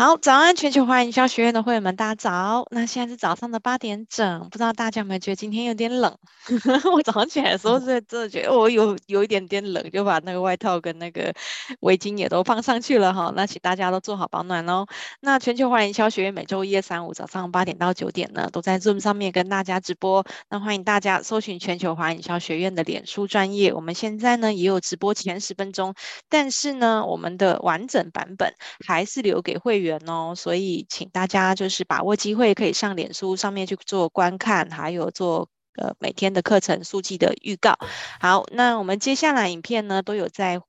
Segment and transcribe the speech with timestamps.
[0.00, 2.66] 好，早安，全球华人营销学院的会员们，大家早。
[2.70, 6.16] 那现在是早上的八点整，不知道大家有没有觉得今天有点冷？
[6.90, 11.34] 我早上起来的时候是真的觉得我有有一点点冷，就把那个外套跟那个
[11.80, 13.30] 围巾也都放上去了哈。
[13.36, 14.86] 那请大家都做好保暖哦。
[15.20, 20.24] 那全球华人营销学院每周一、三、五早上八点到九点呢，都在 Zoom 上面跟大家直播。
[20.48, 23.74] 那欢迎大家搜寻全球华人营销学院的脸书专业。
[23.74, 25.94] 我们现在呢也有直播前十分钟，
[26.30, 28.54] 但是呢我们的完整版本
[28.86, 29.89] 还是留给会员。
[30.06, 37.78] 哦，所以请大家就是把握机会，可以上脸书上面去做观看，还有做呃每天的课程速记的预告。
[38.20, 40.60] 好，那我们接下来影片呢都有在。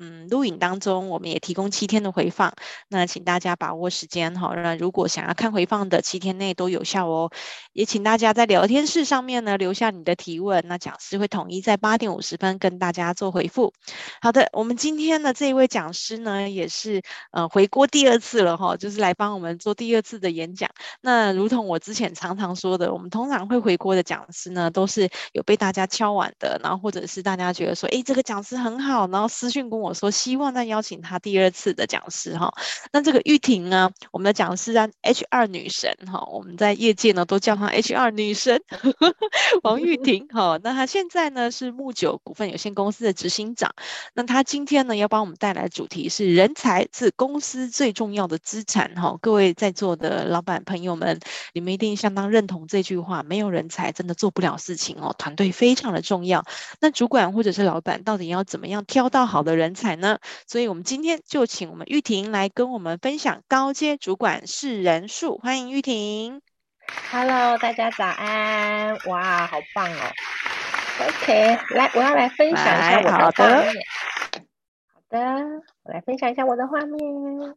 [0.00, 2.52] 嗯，录影当中我们也提供七天的回放，
[2.88, 4.52] 那请大家把握时间哈。
[4.56, 7.30] 那如果想要看回放的，七天内都有效哦。
[7.72, 13.72] 也请大家在聊天室上面呢留下你的提问，那讲师会统一在八点五十分跟大家做回复。
[14.20, 20.68] 好的，我们今天的这一位讲师呢也是呃回锅第二次了哈，就是来帮我们做第二次的演讲。
[21.02, 29.83] 那如同我之前常常说的，我们通常会回锅的讲师呢都是有被大家敲碗的，然后或者是大家觉得说，哎，这个讲师很好，然后私讯跟我。
[29.84, 32.52] 我说希望再邀请他第二次的讲师哈，
[32.90, 38.62] 那这个玉婷呢，我们的讲师啊，HR 女神哈，我们在业界呢都叫她 HR 女神
[39.62, 43.74] 王玉婷哈，那她现在呢是木九股份有限公司的执行长，
[44.14, 51.20] 那她今天呢要帮我们带来主题是人才是公司最重要的资产哈，各位在座的老板朋友们，
[51.52, 56.44] 你们一定相当认同这句话，没有人才真的做不了事情哦，团队非常的重要，
[56.80, 59.96] 那主管或者是老板到底要怎么样挑到好的人才？
[59.96, 66.42] 呢，所以我们今天就请我们玉婷来跟我们分享高阶主管是人数，欢迎玉婷。
[67.10, 68.98] Hello，大家早安！
[69.06, 70.12] 哇，好棒哦。
[71.00, 73.24] OK，来，我要来分享一下我的画面。
[73.24, 73.66] 好的，
[74.92, 75.18] 好的，
[75.84, 77.56] 我来分享一下我的画面。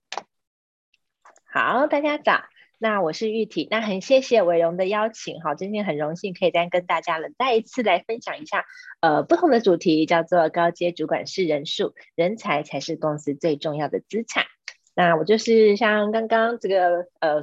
[1.51, 2.43] 好，大家早。
[2.79, 8.65] 那我是玉婷，那很谢谢伟荣的邀请，哈，今天很荣幸可以再跟大家了再一次来分享一下，
[9.01, 14.45] 呃，不同的主题叫做高阶主管是人数，人才才是公司最重要的资产。
[14.95, 17.41] 那我就是像刚刚这个呃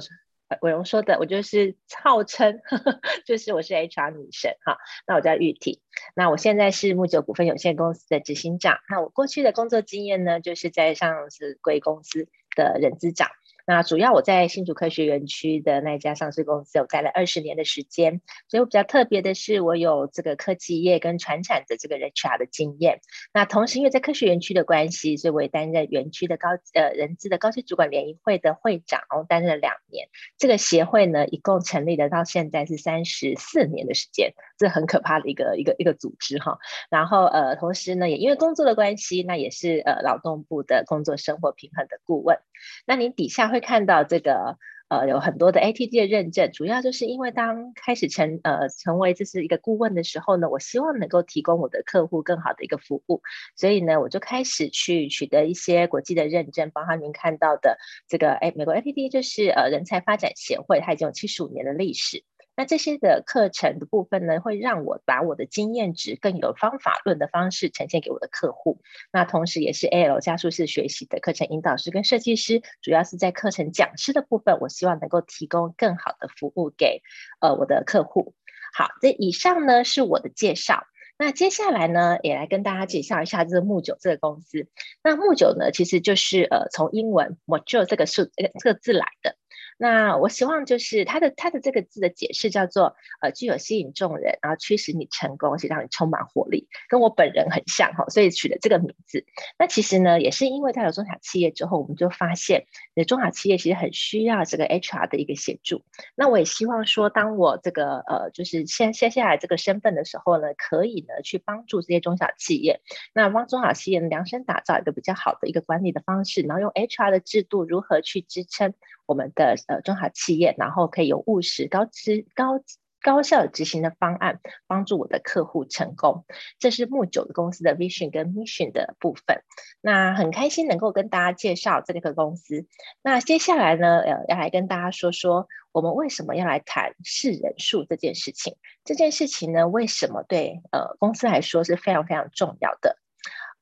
[0.61, 5.81] 伟荣说的，我就是号称呵呵 就是我是 HR 女神哈，那我叫玉婷，
[6.15, 13.27] 那我现在是木九股份有限公司的执行长，那我过去的工作经验呢，就是在上市贵公司的人资长。
[13.65, 22.99] 那主要我在新竹科学园区的那家上市公司有待了二十年的时间，所以我比较特别的是，我有这个科技业跟传产的这个 HR 的经验。
[23.33, 30.07] 那同时因为在科学园区的关系，所以我也担任园区的高呃人资的高级主管联谊会的会长，我担任了两年。
[30.37, 36.59] 这个协会呢，一共成立了到现在是三十四年的时间，这很可怕的一个一个一个组织哈。
[36.89, 42.37] 然后呃，同时呢，也因为工作的关系，那也是呃劳动部的工作生活平衡的顾问。
[42.85, 44.57] 那您底下会看到这个
[44.87, 53.21] 呃有很多的 ATD 的认证，主要就是因为当开始成呃成为这是一个顾问的时候呢，我希望能够提供我的客户更好的一个服务，
[53.55, 57.77] 所以呢我就开始去取得一些国际的认证，包括您看到的
[58.07, 62.23] 这个哎美国 ATD 就是呃人才发展协会，它已经有七十五年的历史。
[62.57, 68.81] 那这些的课程的部分呢，会让我把我的经验值更有方法论的方式呈现给我的客户。
[69.11, 77.01] 那同时也是 AL 加速式学习的课程引导师跟设计师，主要是在课程讲师的部分，我希望能够提供更好的服务给
[77.41, 78.33] 呃我的客户。
[78.73, 80.85] 好，这以上呢是我的介绍。
[81.17, 84.67] 那接下来呢，也来跟大家介绍一下这个木九这个公司。
[85.01, 89.37] 那木九呢，其实就是呃从英文 Mojo 这个数这个这个字来的。
[89.77, 99.25] 那我希望就是它的它的这个字的解释叫做呃具有吸引众人，然后驱使你成功，而且让你充满活力，跟我本人很像哈，所以取了这个名字。
[99.59, 102.65] 那其实呢，也是因为它有中小企业之后，我们就发现，
[102.95, 105.83] 你的中小企业其实很需要这个 HR 的一个协助。
[106.15, 112.79] 那我也希望说，当我这个呃就是现接下来这个身份的时候呢，可以呢去帮助这些中小企业，
[113.13, 118.73] 那帮中小企业量身打造一个比较好的一个管理的方式，然后用 HR 的制度如何去支撑。
[119.05, 122.61] 我们的呃中小企业，然后可以有务实、高质、高
[123.01, 126.25] 高效执行的方案，帮助我的客户成功。
[126.57, 129.43] 这是木九的公司的 vision 跟 mission 的部分。
[129.79, 132.65] 那很开心能够跟大家介绍这个公司。
[133.03, 138.55] 那接下来呢，呃，要来跟大家说说我们为什么要来谈是人数这件事情。
[138.83, 142.97] 这件事情呢，为什么对呃公司来说是非常非常重要的？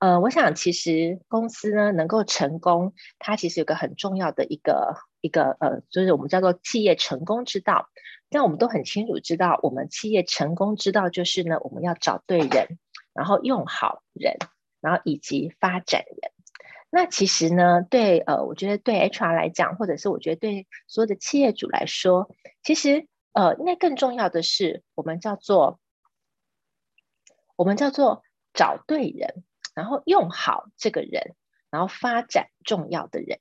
[0.04, 4.98] 呃，我想其实公司呢能够成功，它其实有个很重要的一个。
[5.22, 7.88] 一个呃，就是我们叫做企业成功之道。
[8.30, 12.78] 但我们都很清楚知道，我们企业成功之道就是呢，我们要找对人，
[13.14, 14.36] 然后用好人，
[14.82, 16.34] 然后以及发展人。
[16.90, 22.30] 那其实呢，对呃，我觉得对 HR 来讲，或者是我觉得对所有的企业主来说，
[22.62, 25.80] 其实呃，应该更重要的是，我们叫做
[27.56, 28.24] 我们叫做
[28.54, 31.36] 找对人，然后用好这个人，
[31.70, 33.40] 然后发展重要的人。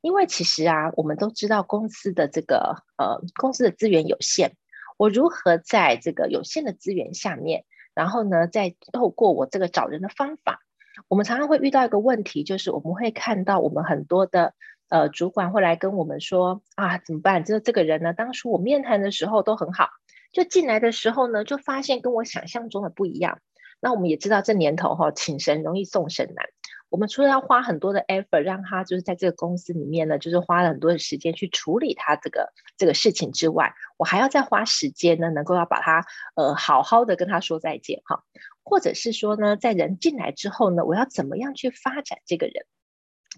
[0.00, 4.52] 因为其实啊，我们都知道公司的这个呃，公司的资源有限，
[4.96, 7.64] 我如何在这个有限的资源下面，
[7.94, 10.60] 然后呢，再透过我这个找人的方法。
[11.08, 14.54] 我们常常会遇到一个问题，就是我们会看到我们很多的
[14.88, 17.44] 呃主管会来跟我们说啊，怎么办？
[17.44, 19.88] 就是这个人呢，当初我面谈的时候都很好，
[20.32, 23.38] 就进来的时候呢，就发现跟我想象中的不一样。
[23.82, 26.46] 那我们也知道这年头哈，请神容易送神难。
[26.88, 36.06] 我们除了要花很多的 effort 让他就是在这个公司里面呢，就是花了很多的时间去处理他这个这个事情之外，我还要再花时间呢，能够要把他
[36.36, 38.22] 呃好好的跟他说再见哈。
[38.62, 42.66] 或者是说呢，在人进来之后呢，我要怎么样去发展这个人？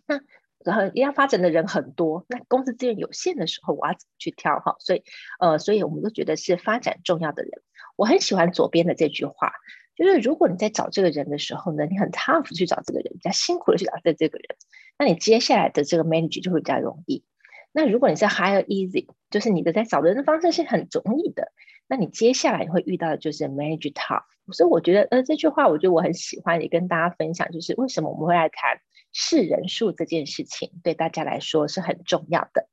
[0.06, 0.20] 那
[0.64, 4.76] 然后要发展的人很多，那公司资源有限的时候，我要怎么去挑哈？
[4.81, 5.05] 所以
[5.38, 7.62] 呃，所以我们都觉得是发展重要的人。
[7.96, 9.52] 我很喜欢左边的这句话，
[9.96, 14.56] 就是如果你在找这个人的时候呢，你很 tough 去找这个人，比较辛苦的去找这这个人，
[14.99, 17.25] 那你接下来的这个 manage 就会比较容易。
[17.73, 21.52] 那如果你是 hire easy，就是你的在找人的方式是很容易的。
[21.87, 28.81] 那你接下来你会遇到的就是 manage tough，所以我觉得呃这句话我觉得我很喜欢，也跟大家分享，就是为什么我们会来谈
[29.12, 32.69] 是人数这件事情，对大家来说是很重要的。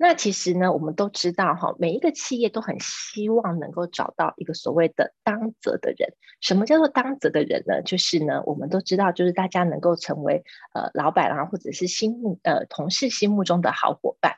[0.00, 6.14] 那其实呢，我们都知道哈，每一个企业都很希望能够找到一个所谓的当责的人。
[6.40, 7.82] 什么叫做当责的人呢？
[7.82, 14.36] 就是呢，我们都知道，就是大家能够成为呃老板啊，或者是心目呃同事心目中的好伙伴。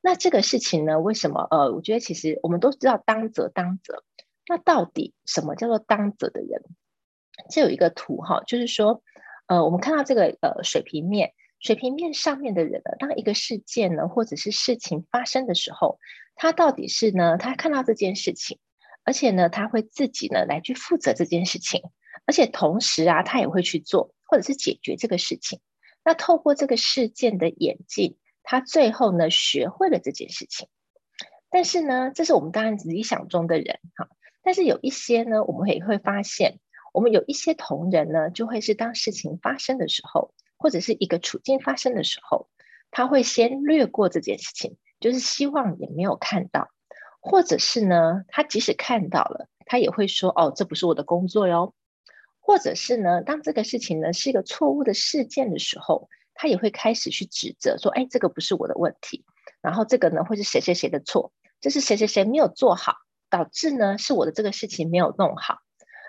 [0.00, 1.46] 那这个事情呢，为什么？
[1.50, 4.04] 呃，我觉得其实我们都知道当责当责。
[4.46, 6.62] 那到底什么叫做当责的人？
[7.50, 9.02] 这有一个图哈，就是说，
[9.46, 15.98] 呃，我们看到这个呃水平面，水平面上面的人呢，当一个事件呢或者是事情发生的时候，
[16.34, 18.58] 他到底是呢，他看到这件事情，
[19.04, 21.82] 而且呢，他会自己呢来去负责这件事情，
[22.26, 25.60] 而且同时啊，他也会去做或者是解决这个事情。
[26.04, 28.16] 那透过这个事件的演进。
[28.42, 30.66] 他最后呢，学会了这件事情，
[31.50, 34.08] 但是呢，这是我们当然理想中的人哈。
[34.42, 36.58] 但是有一些呢，我们也会发现，
[36.92, 42.48] 我们有一些同仁呢，就会是当事情发生的时候，或者是一个处境发生的时候，
[42.90, 46.68] 他会先略过这件事情，就是希望也没有看到，
[47.20, 51.74] 或者是呢，他即使看到了，他也会说哦，这不是我的工作哟，
[52.38, 56.08] 或者是呢，当这个事情呢是一个错误的事件的时候。
[56.32, 59.26] 他也会开始去指责，说：“哎，这个不是我的问题，
[59.60, 61.34] 然后这个呢，会是谁谁谁的错？
[61.60, 62.94] 这是谁谁谁没有做好，
[63.28, 65.58] 导致呢是我的这个事情没有弄好。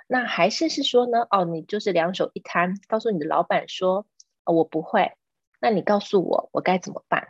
[0.07, 4.06] 那还是是说呢，哦，你就是两手一摊，告诉你的老板说，
[4.46, 5.14] 我不会，
[5.60, 7.30] 那你告诉我我该怎么办？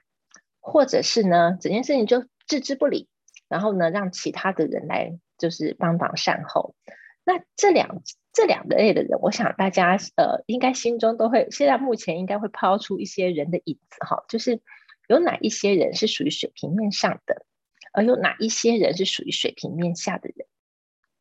[0.60, 3.08] 或者是呢，整件事情就置之不理，
[3.48, 6.76] 然后呢，让其他的人来就是帮忙善后。
[7.24, 8.02] 那这两。”
[8.34, 14.62] 这两类的人，我想大家呃应该心中都会，现在目前应该会抛出一些人的影子哈，就是
[15.10, 17.46] 有哪一些人是属于水平面上的，
[17.92, 20.48] 而有哪一些人是属于水平面下的人。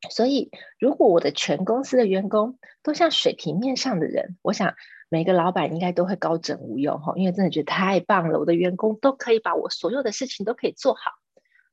[0.08, 4.74] 所以，如果我的全公司的员工都像水平面上的人，我想
[5.10, 11.12] 每个老板应该都会高枕无忧哈，因为真的觉得太棒了，我的员工都可以把我所有的事情都可以做好。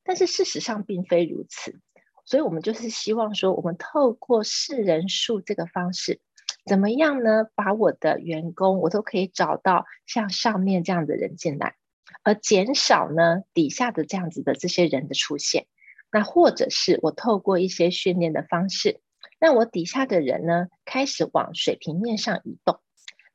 [0.03, 1.79] 但是事实上并非如此。
[2.25, 6.19] 所以，我们就是希望说，我们透过识人数这个方式，
[6.65, 7.45] 怎么样呢？
[7.55, 11.75] 把我的员工，我都可以找到像上面这样的人进来，
[12.23, 15.67] 而减少呢底下的这样子的这些人的出现。
[16.11, 19.01] 那或者是我透过一些训练的方式，
[19.39, 22.79] 让我底下的人呢开始往水平面上移动。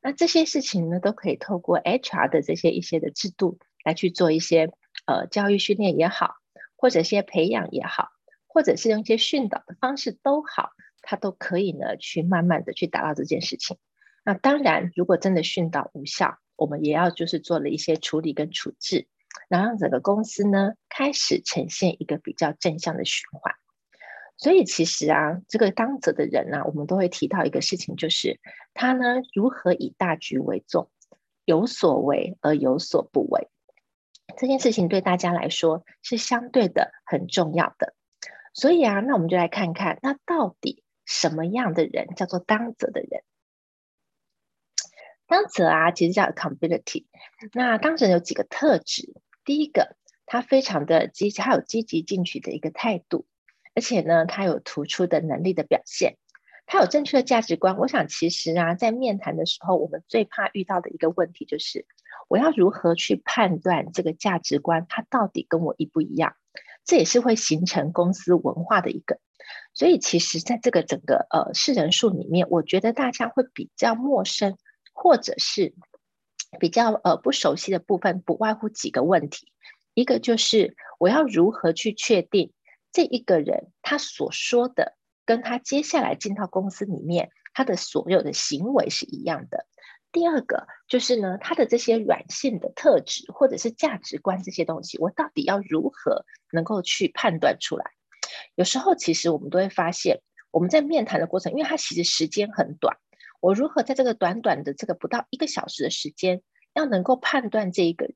[0.00, 4.72] 那这些事情呢，都可以透过 HR 的这些一些的制度来去做一些
[5.06, 6.34] 呃教育训练也好，
[6.76, 8.08] 或者一些培养也好。
[8.54, 13.78] 或者是用一些训导的方式都好，他都可以呢，去慢慢的去达到这件事情。
[14.26, 19.06] 那当然，如果真的训导无效，我们也要就是做了一些处理跟处置，
[19.48, 23.54] 然后让整个公司呢开始呈现一个比较正向的循环。
[24.36, 28.40] 所以其实啊，这个当责的人呢、啊，我们都会提到一个事情，就是
[28.74, 30.90] 他呢如何以大局为重，
[31.44, 33.48] 有所为而有所不为。
[34.36, 37.94] 这件事情对大家来说是相对的很重要的。
[38.54, 43.22] 所以啊，那我们就来看看，那到底什么样的人叫做当责的人？
[45.32, 47.06] 当责啊，其实叫 accountability。
[47.54, 49.14] 那当责有几个特质，
[49.46, 49.96] 第一个，
[50.26, 53.24] 他非常的积极，他有积极进取的一个态度，
[53.74, 56.18] 而且呢，他有突出的能力的表现，
[56.66, 57.78] 他有正确的价值观。
[57.78, 61.86] 我想其实啊，在面谈的时候，我们最怕遇到的一个问题就是，
[62.28, 66.36] 我要如何去判断这个价值观，它到底跟我一不一样？
[66.84, 69.18] 这也是会形成公司文化的一个。
[69.72, 74.58] 所以其实在这个整个呃识人数里面，我觉得大家会比较陌生，
[75.02, 75.74] 或者是
[76.60, 79.50] 比较呃不熟悉的部分，不外乎几个问题。
[79.94, 82.52] 一个就是我要如何去确定
[82.92, 89.66] 这一个人他所说的跟他接下来进到公司里面他的所有的行为是一样的。
[90.12, 97.86] 第二个就是呢，他的这些软性的特质或者是价值观这些东西，我到底要如何能够去判断出来？
[98.54, 100.20] 有时候其实我们都会发现，
[100.52, 102.96] 我们在面谈的过程，因为他其实时间很短，
[103.42, 106.42] 我如何在这个短短的这个不到一个小时的时间，
[106.74, 108.14] 要能够判断这一个人？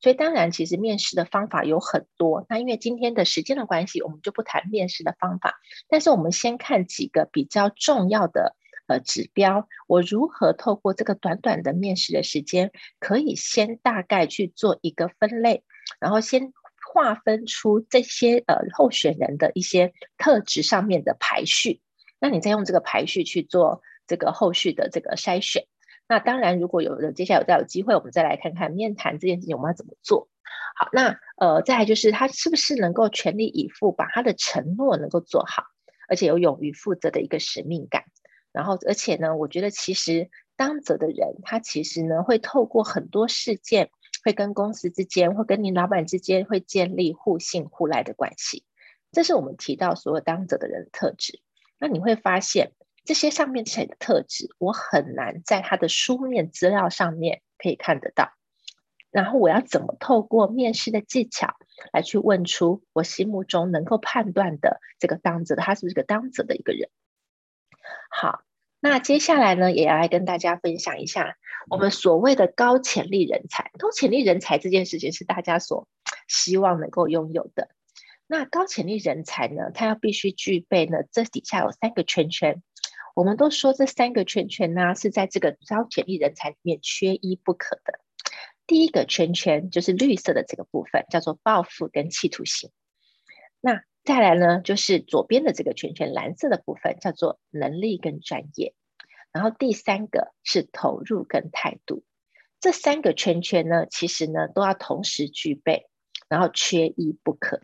[0.00, 2.44] 所以当然，其实面试的方法有很多。
[2.48, 5.54] 那因为今天的时间的关系，我们就不谈面试的方法。
[5.88, 8.56] 但是我们先看几个比较重要的
[8.88, 9.68] 呃指标。
[9.86, 15.62] 我如何透过这个短短的面试的时间，可以先大概去做一个分类，
[16.00, 16.52] 然后先
[16.92, 21.80] 划分出这些呃候选人的一些特质上面的排序。
[22.18, 25.66] 那你再用这个排序去做这个后续的这个筛选。
[26.06, 30.28] 那当然，如果有人接下来有再有机会，我们再来看看面谈这件事情我们要怎么做。
[30.76, 35.64] 好，那呃，再来就是他是不是能够全力以赴把他的承诺能够做好，
[36.06, 38.04] 而且有勇于负责的一个使命感。
[38.52, 43.88] 然后，而且呢，我觉得其实当责的人，他其实呢会透过很多事件，
[44.22, 48.64] 会跟公司之间，会跟您老板之间会建立互信互赖的关系。
[49.10, 51.40] 这是我们提到所有当责的人的特质。
[51.78, 52.72] 那你会发现。
[53.04, 58.32] 这些上面写的特质，我很难在他的书面资料上面可以看得到。
[59.10, 61.54] 然后我要怎么透过面试的技巧
[61.92, 66.88] 来去问出我心目中能够判断的这个当责的，他是不是个当责的一个人？
[68.10, 68.42] 好，
[68.80, 71.36] 那接下来呢，也要来跟大家分享一下
[71.68, 73.70] 我们所谓的高潜力人才。
[73.78, 75.86] 高潜力人才这件事情是大家所
[76.26, 77.68] 希望能够拥有的。
[78.26, 82.62] 那高潜力人才呢，他要必须具备呢，这底下有三个圈圈。
[83.14, 88.00] 我们都说这三个圈圈呢，是在这个高潜力人才里面缺一不可的。
[88.66, 92.70] 第一个圈圈就是绿色的这个部分，叫做抱负跟企图心。
[93.60, 98.74] 那再来呢，就是左边的这个圈圈，蓝色的部分叫做能力跟专业。
[99.32, 102.04] 然后第三个是投入跟态度。
[102.60, 105.88] 这三个圈圈呢，其实呢都要同时具备，
[106.28, 107.60] 然后缺一不可。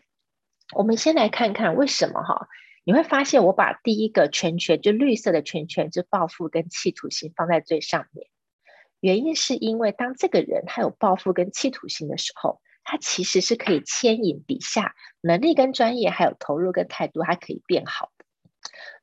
[0.73, 2.47] 我们先来看看为什么哈。
[2.83, 8.27] 你会发现，我把第一个圈圈，就绿色的圈圈，就抱负跟企图心放在最上面。
[8.99, 18.25] 原因是因为，当这个人他有抱负跟企图心的时候，他其实是可以牵引底下能力跟专业，还有投入跟态度，还可以变好的。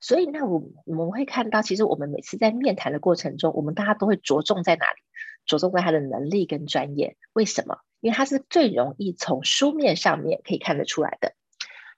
[0.01, 5.01] 所以，那我我们会看到，其实我们每次在面谈的过程中，我们大家都会着重在哪里？
[5.47, 7.17] 着重在他的能力跟专业。
[7.33, 7.79] 为什么？
[8.01, 11.35] 因为他是最容易从书面上面可以看得出来的。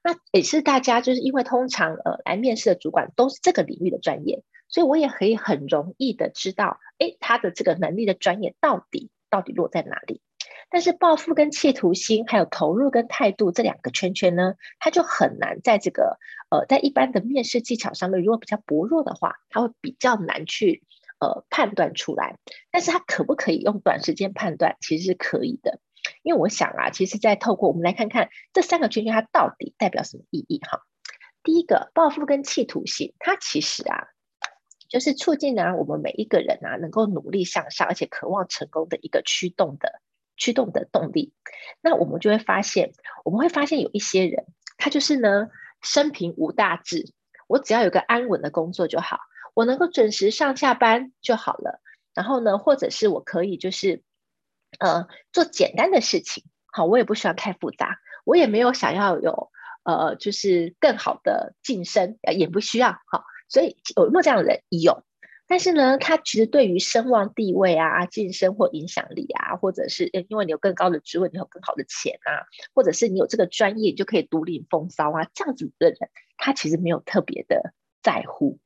[0.03, 10.21] 那也是大家就是因为通常呃来面试的主管都是这个领域的专业，所以我也可以很容易的知道，诶，他的这个能力的专业到底到底落在哪里。
[10.73, 16.17] 但是抱负跟企图心，还有投入跟态度这两个圈圈呢，他就很难在这个
[16.49, 20.85] 呃在一般的面试技巧上面，如果比较薄弱的话，他会比较难去
[21.19, 22.39] 呃判断出来。
[22.71, 24.77] 但是他可不可以用短时间判断？
[24.81, 25.81] 其实是可以的。
[26.23, 30.83] 因为我想啊，其实，在透过我们来看看这三个圈圈，它到底代表什么意义哈？
[31.43, 34.09] 第一个，抱负跟企图心，它其实啊，
[34.89, 40.01] 就是促进呢我们每一个人啊，能够努力向上，而且渴望成功的一个驱动的
[40.37, 41.33] 驱动的动力。
[41.81, 42.93] 那我们就会发现，
[43.25, 45.49] 我们会发现有一些人，他就是呢，
[45.81, 47.13] 生平无大志，
[47.47, 49.19] 我只要有个安稳的工作就好，
[49.55, 51.81] 我能够准时上下班就好了。
[52.15, 54.03] 然后呢，或者是我可以就是。
[54.79, 59.51] 呃，做简单的事情，好，我也不需要太复杂，我也没有想要有
[59.83, 64.63] 呃，就是更好的晋升，也不需要，好，所以有没有这样的人？
[64.69, 65.03] 有，
[65.47, 75.99] 但是呢，他其实对于声望地位啊、晋升或影响力啊，或者是因为你有更高的职位，你有更好的钱啊，或者是你有这个专业，你就可以独领风骚啊，这样子的人，
[76.37, 78.59] 他其实没有特别的在乎。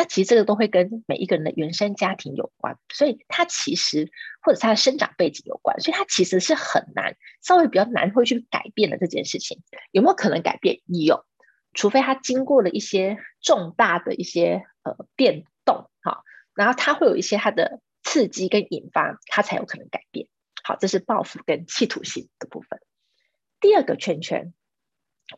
[0.00, 9.62] 那其实这个都会跟每一个人的原生家庭有关，所以他其实或者他的生长背景有关，所以他其实是很难，稍微比较难会去改变的这件事情。
[9.90, 10.80] 有没有可能改变？
[10.86, 11.26] 有，
[11.74, 20.30] 除非他经过了一些重大的一些呃变动，好，然后他会有一些他的刺激跟引发，他才有可能改变。
[20.64, 22.80] 好，这是报复跟企图心的部分。
[23.60, 24.54] 第二个圈圈，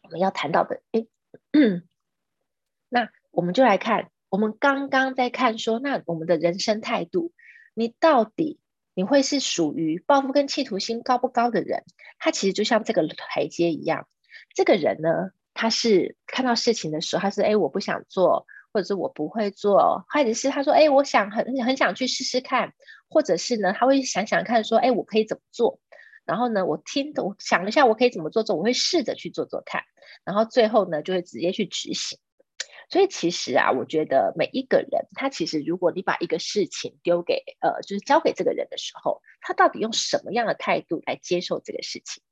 [0.04, 1.04] 我们要谈到的，哎，
[2.88, 4.09] 那我们就来看。
[4.33, 7.33] 我们刚刚在看说，那我们的人生态度，
[7.75, 8.59] 你到底
[8.95, 11.85] 你会是属于报复跟企图心高不高的人？
[12.19, 14.09] 他其实就像这个台阶一样，
[14.55, 22.73] 这个人呢，他是看到事情的时候，他是哎，我不想做，或者是我不会做，或者是他说哎，我想很很想去试试看，
[23.11, 25.79] 或者是呢，他会想想看说，哎，我可以怎么做？
[26.25, 29.83] 然后呢，我听，我想了一下，我可以怎么做做，我会试着去做做看，
[30.25, 32.19] 然后最后呢，就会直接去执行。
[32.92, 42.22] 所以其实啊，我觉得每一个人，他其实如果你把一个事情丢给呃，就是交给这个人的时候，他到底用什么样的态度来接受这个事情？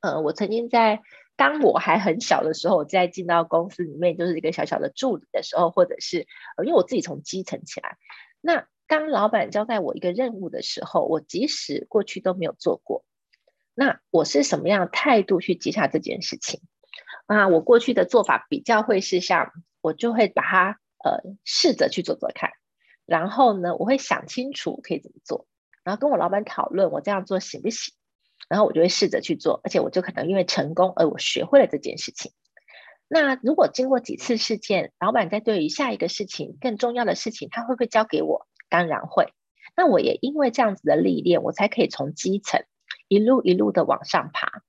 [0.00, 1.02] 呃，我曾经在
[1.34, 7.98] 当我还很小的时候，在进到公司里面就是一个小小的助理的时候，或者是呃，因为我自己从基层起来，
[8.40, 8.68] 那。
[8.86, 13.02] 当老板交代我一个任务的时候，我即使过去都没有做过，
[13.72, 16.60] 那我是什么样的态度去接下这件事情？
[17.26, 22.50] 啊，我过去的做法比较会是像，我就会把它呃试着去做做看，
[23.06, 25.46] 然后呢，我会想清楚可以怎么做，
[25.82, 27.94] 然后跟我老板讨论我这样做行不行，
[28.48, 32.32] 然后我就会试着去做，而且我就可能因为成功而我学会了这件事情。
[33.08, 38.46] 那如果经过几次事件，老板在对于下一个事情更重要的事情，他会不会交给我？
[38.70, 39.32] 当然会，
[39.76, 42.64] 那我也因为这样子的历练，我才可以从基层
[43.08, 44.62] 一路一路的往上爬。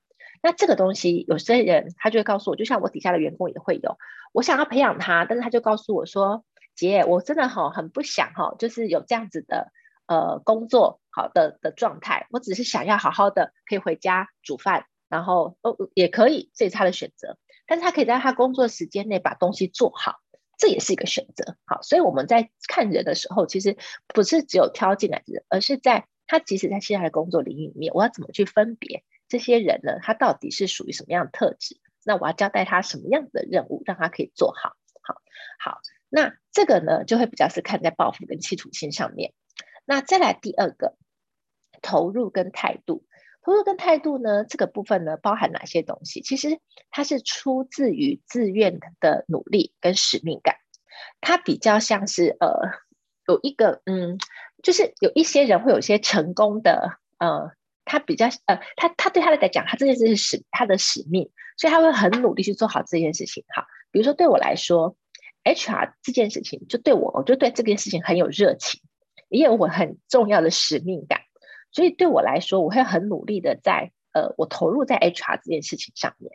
[0.45, 3.97] 那这个东西，有些人他就会告诉我，就像我底下的员工也会有，
[4.31, 6.45] 我想要培养他，但是他就告诉我说
[6.77, 9.71] ：“姐，我真的哈很不想哈，就是有这样子的
[10.05, 20.17] 呃工作好的的状态，我只是想要好好的可以回家煮饭，然后哦也可以，这是他的选择，但是他可以在他工作时间内把东西做好。”
[20.59, 23.75] 这也是一个选择，好，所以我们在看人的时候，其实
[24.07, 29.99] 不是只有挑进来的人，而是在他即使在现在的工作领域里面，我要怎么去分别这些人呢？
[30.01, 31.79] 他到底是属于什么样的特质？
[32.03, 35.21] 那我要交代他什么样的任务，让他可以做好，好，
[35.59, 35.79] 好。
[36.09, 39.33] 那这个呢，就会比较是看在报复跟企图心上面。
[39.85, 40.95] 那再来第二个，
[41.81, 43.05] 投入跟态度。
[43.41, 46.21] 投入跟态度呢，这个部分呢，包含哪些东西？
[46.21, 46.59] 其实
[46.89, 50.55] 它是出自于自愿的努力跟使命感，
[51.21, 52.71] 它比较像是呃，
[53.27, 54.17] 有一个嗯，
[54.63, 57.51] 就是有一些人会有一些成功的呃，
[57.85, 63.45] 他比较呃，他他对他来讲，他这件事是使他的使命，所以他会很努力去做好这件事情。
[63.55, 64.97] 哈，比如说对我来说
[65.43, 68.81] ，HR 这件事情就对我，我就对这件事情很有热情，
[69.29, 71.21] 也有我很重要的使命感。
[71.71, 76.31] 所以对我来说，我会很努力的在呃，我投入在 HR 这件事情上面。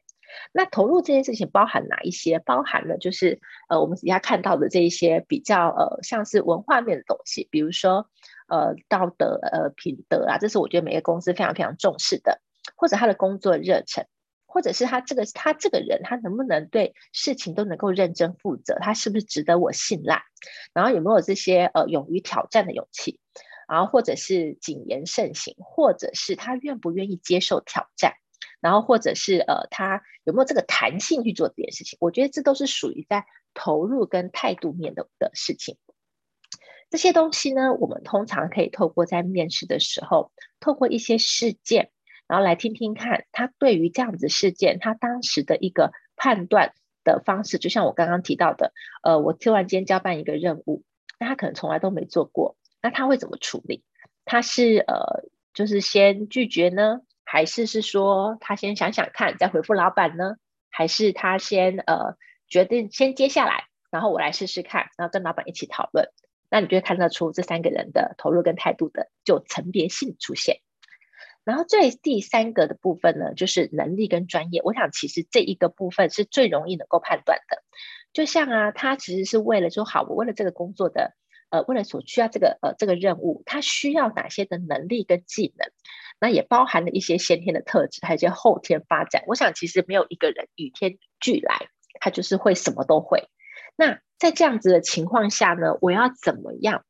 [0.53, 2.39] 那投入这件事情包含哪一些？
[2.39, 8.09] 包含了就是呃，我们底下看到的这一些比较呃，像是文化面的东西，比如说
[8.49, 12.41] 呃，道德呃，品德啊，这是我觉得每个公司非常非常重视的，
[12.77, 14.07] 或者他的工作热忱，
[14.47, 20.23] 或者是他这个他这个人他能不能对事情都能够认真负责，他是不是值得我信赖，
[20.75, 23.19] 然后有没有这些呃，勇于挑战的勇气。
[23.69, 28.15] 然后或者是谨言慎行，或者是他愿不愿意接受挑战，
[28.61, 35.77] 然后或者是呃他有没有这个弹性去做这件事情，我觉得这都是属于在投入跟态度面的的事情。
[36.91, 41.93] 这些东西呢，我们通常可以透过在面试的时候，透过一些事件，
[42.27, 47.59] 然后来听听看他对于这样子事件，他当时的一个判断的方式。
[47.59, 48.73] 就像我刚刚提到的，
[49.05, 50.83] 呃，我突然间交办一个任务，
[51.21, 52.57] 那他可能从来都没做过。
[52.83, 53.85] 那他会怎么处理？
[54.25, 60.35] 他是呃，就是先拒绝呢，还是是说他先想想看再回复老板呢？
[60.69, 62.17] 还是他先呃
[62.49, 66.09] 决定先接下来，然后我来试试看，然后跟老板一起讨论？
[66.51, 70.57] 那你就会看得出这三个人的投入跟态度的就层别性出现。
[71.45, 74.61] 然后最第三个的部分呢，就是能力跟专业。
[74.65, 77.63] 我想其实这一个部分是最容易能够判断的。
[78.13, 81.15] 就像啊，他其实是为了说好，我为了这个工作的。
[81.53, 85.69] 呃，为了所需要这个呃这个任务，他需要哪些的能力跟技能？
[86.21, 89.25] 那也包含了一些先天的特质，还有一些后天发展。
[89.27, 91.69] 我想其实没有一个人与天俱来，
[92.01, 93.29] 他就是会什么都会。
[93.77, 96.85] 那在这样子的情况下呢，我要怎么样？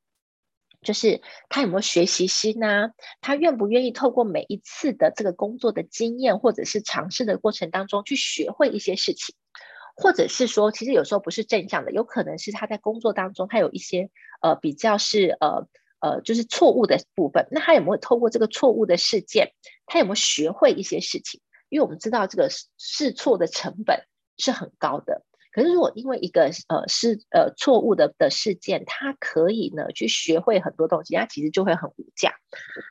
[0.82, 2.90] 就是他有没有学习心呢？
[3.20, 9.36] 他愿不愿意透过每一次的这个工作的经验，或者是尝试的过程当中去学会一些事情？
[9.94, 14.08] 或者是说，其实有时候不是正向的，有可能是他在工作当中他有一些
[14.40, 15.68] 呃比较是呃
[16.00, 17.46] 呃就是错误的部分。
[17.50, 19.52] 那他有没有透过这个错误的事件，
[19.86, 21.40] 他有没有学会一些事情？
[21.68, 24.04] 因为我们知道这个试错的成本
[24.36, 25.24] 是很高的。
[25.52, 32.34] 可是如果因为一个呃是呃错误的的事件，他可以呢去学会很多东西，他其实就会很无价。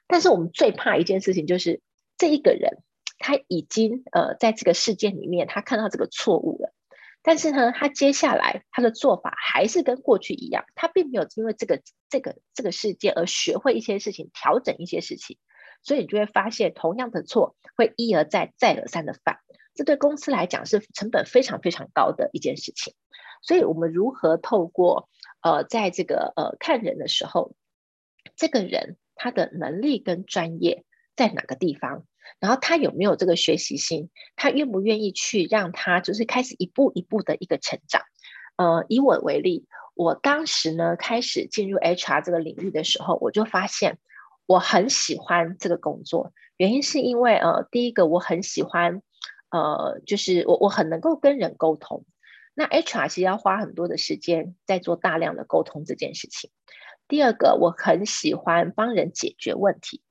[0.08, 1.82] 但是我们最怕一件事情就是
[2.17, 2.80] 这一个人
[3.17, 6.74] 他已经呃在这个事件里面他看到这个错误了。
[7.21, 15.38] 但是呢，他接下来他的做法还是跟过去一样，他并没有因为这个这个这个事件而学会一些事情，调整一些事情，
[15.84, 19.39] 所以你就会发现同样的错会一而再再而三的犯，
[19.75, 22.93] 这对公司来讲是成本非常非常高的一件事情。
[23.41, 25.10] 所以我们如何透过
[25.41, 27.53] 呃，在这个呃看人的时候，
[28.36, 30.84] 这个人他的能力跟专业
[31.15, 32.05] 在哪个地方？
[32.39, 34.10] 然后他有没有这个学习心？
[34.36, 38.02] 他愿不愿意去让他就是开始一步一步的一个成长？
[38.58, 39.65] 呃，以我为例，
[39.96, 43.98] 我当时呢开始进入 HR 这个领域的时候，我就发现
[44.46, 46.34] 我很喜欢这个工作。
[46.58, 49.02] 原因是因为呃，第一个我很喜欢，
[49.50, 52.06] 呃，就是我我很能够跟人沟通。
[52.54, 56.52] 那 HR 其实要花很多的时间在做大量的沟通这件事情。
[57.08, 60.02] 第二个，我很喜欢帮人解决问题。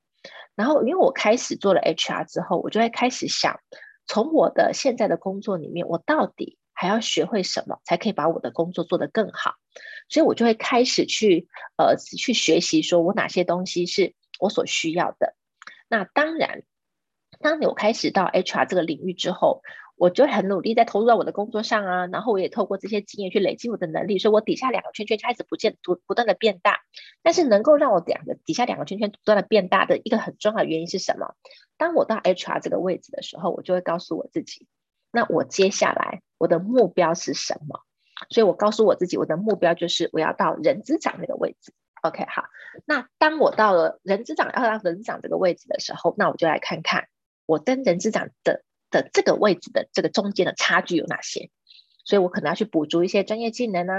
[0.55, 3.59] 然后，因为我开始做了 HR 之后，我就会开始想，
[4.07, 9.55] 从我的现在的工作里面，我到底还要学会什么，才可以把我的工作做得更好？
[10.09, 15.35] 所以我就会开始去呃去学习，说我哪些东西是我所需要的。
[15.87, 16.63] 那当然，
[17.39, 19.61] 当你我开始到 HR 这个领域之后，
[19.99, 26.79] 我就很努力在投入到我的工作上啊，然后我也透过这些经验去累积我的能力，所以我底下两个圈圈开始不见不不断的变大。
[27.21, 31.35] 但是能够让我两个底下两个圈圈不断的变大的一个很重要的原因是什么？
[31.77, 34.67] 当我到 HR 这个位置的时候，我就会告诉我自己，
[35.11, 37.81] 那我接下来我的目标是什么？
[38.29, 41.73] 所以我告诉我自己，我的目标就是我要到人资长那个位置。
[42.03, 42.45] OK，好，
[42.85, 47.09] 那当我到了人资长要到人资长这个位置的时候，那我就来看看
[47.45, 48.63] 我跟人资长的。
[48.89, 51.49] 的这个位置的这个中间的差距有哪些？
[52.05, 53.93] 所以我可能要去补足一些专业技能呢、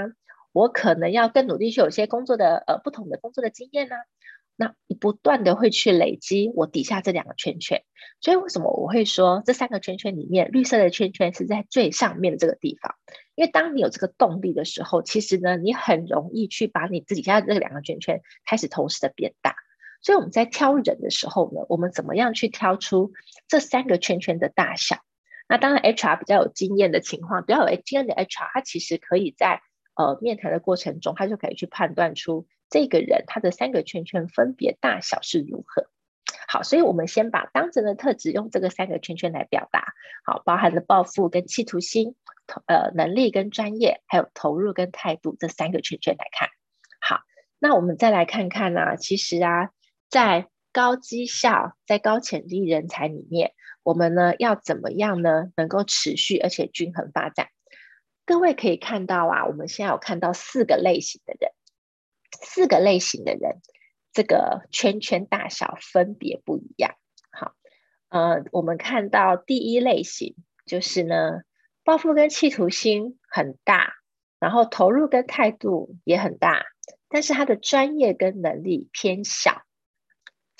[0.51, 3.95] 我可能要更努力去有些工作的呃不同的工作的经验呢、
[4.57, 7.83] 那你不断的会去累积我底下这两个圈圈。
[8.19, 12.95] 所以为什么我会说这三个圈圈里面绿色的圈圈是在最上面的这个地方？
[13.35, 19.55] 因为当你有这个动力的时候，其实呢你很容易去把你自己家的这两个圈圈开始同时的变大。
[20.01, 23.13] 所以我们在挑人的时候呢，我们怎么样去挑出
[23.47, 24.97] 这三个圈圈的大小？
[25.47, 29.61] 那当然，HR 比较有经验的情况，比较有经验的 HR，他其实可以在
[29.95, 35.87] 呃面谈的过程中，他就可以去判断出这个人他的三个圈圈分别大小是如何。
[36.47, 39.93] 好，所以我们先把当前的特质用这个三个圈圈来表达。
[40.25, 42.15] 好，包含了抱负跟企图心，
[42.65, 46.49] 呃，能力跟专业，还有投入跟态度这三个圈圈来看。
[47.01, 47.21] 好，
[47.59, 49.69] 那我们再来看看呢、其实啊。
[50.11, 55.51] 在高绩效、在高潜力人才里面，我们呢要怎么样呢？
[55.55, 57.47] 能够持续而且均衡发展？
[58.25, 61.51] 各位可以看到啊，我们现在有看到四个类型的人，
[62.43, 63.61] 四个类型的人，
[64.11, 66.93] 这个圈圈大小分别不一样。
[67.31, 67.55] 好，
[68.09, 71.41] 呃，我们看到第一类型就是呢，
[71.85, 73.93] 抱负跟企图心很大，
[74.39, 76.65] 然后投入跟态度也很大，
[77.07, 79.63] 但是他的专业跟能力偏小。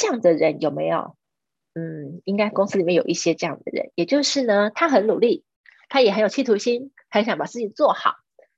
[0.01, 1.15] 这样的人有没有？
[1.75, 5.45] 嗯，应该公司里面有一些这样的人，也就是呢，他很努力，
[5.89, 8.15] 他也很有企图心，很想把事情做好，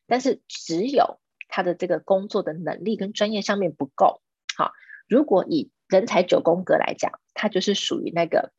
[0.07, 4.21] 但是只有他的这个工作的能力跟专业上面不够。
[4.55, 4.71] 好，
[5.09, 8.53] 如果以人才九宫格来讲，他就是属于那个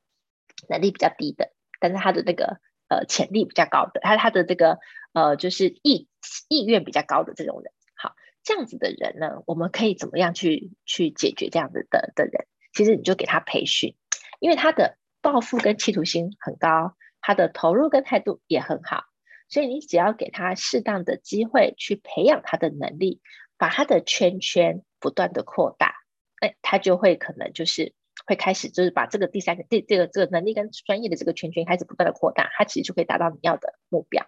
[0.68, 4.78] 能力比较低的，但是他的那个呃潜力比较高的，他他的这个
[5.14, 6.06] 呃就是意
[6.48, 7.72] 意愿比较高的这种人。
[7.96, 12.46] 好，这样子的人呢，我们可以怎么样去去解决这样子的的人？
[12.74, 13.96] 其实你就给他培训，
[14.40, 19.04] 因为他的抱负跟企图心很高，他的投入跟态度也很好，
[19.48, 23.22] 所以你只要给他适当的机会去培养他的能力，
[23.56, 25.94] 把他的圈圈不断的扩大，
[26.40, 27.94] 哎，他就会可能就是
[28.26, 34.26] 会开始就是把这个第三个第这个这个能力跟专业的这个圈圈开始不断的扩大，他其实就可以达到你要的目标。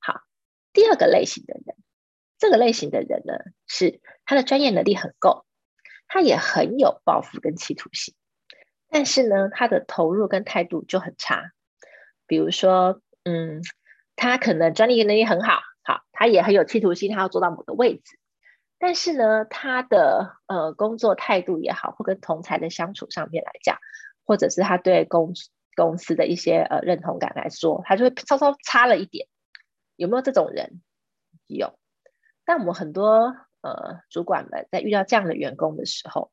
[0.00, 0.22] 好，
[0.72, 1.76] 第二个类型的人，
[2.38, 3.34] 这个类型的人呢，
[3.66, 5.46] 是他的专业能力很够。
[6.08, 8.14] 他也很有抱负跟企图心，
[8.88, 11.52] 但是呢，他的投入跟态度就很差。
[12.26, 13.62] 比如说，嗯，
[14.16, 18.18] 他可能专业能力很好，好，他也很有企图心，他要做到某个位置。
[18.78, 23.78] 但是呢，他的呃工作态度也好，或跟同才的相处上面来讲，
[24.24, 25.34] 或者是他对公
[25.76, 29.28] 公司的一些呃认同感来说，他就会稍稍差了一点。
[29.96, 30.80] 有没有这种人？
[31.46, 31.78] 有。
[32.46, 33.36] 但我们很多。
[33.60, 36.30] 呃，主管们在遇到这样的员工的时候，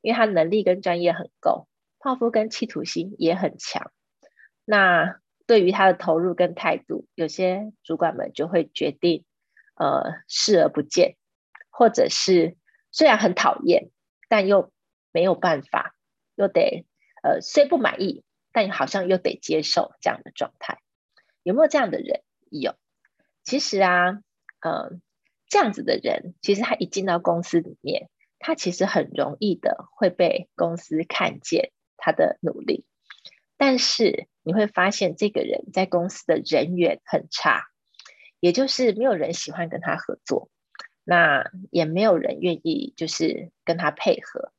[0.00, 3.90] 因为他能力跟专业很够，泡芙跟企图心也很强，
[4.64, 9.24] 那对于他的投入跟态度，有些主管们就会决定
[9.74, 11.16] 呃视而不见，
[11.70, 12.56] 或者是
[12.92, 13.90] 虽然很讨厌，
[14.28, 14.72] 但又
[15.10, 15.94] 没有办法，
[16.34, 16.86] 又得
[17.22, 20.78] 呃虽不满意，但好像又得接受这样的状态。
[21.42, 22.22] 有没有这样的人？
[22.50, 22.74] 有。
[23.42, 24.18] 其实啊，
[24.60, 24.90] 呃，
[25.48, 32.84] 这样子的人，其实他一进到公司里面，他其实很容易的会被公司看见他的努力，
[33.56, 37.64] 但是你会发现这个人在公司的人缘很差，
[38.40, 40.50] 也就是没有人喜欢跟他合作，
[41.02, 44.52] 那也没有人愿意就是跟他配合。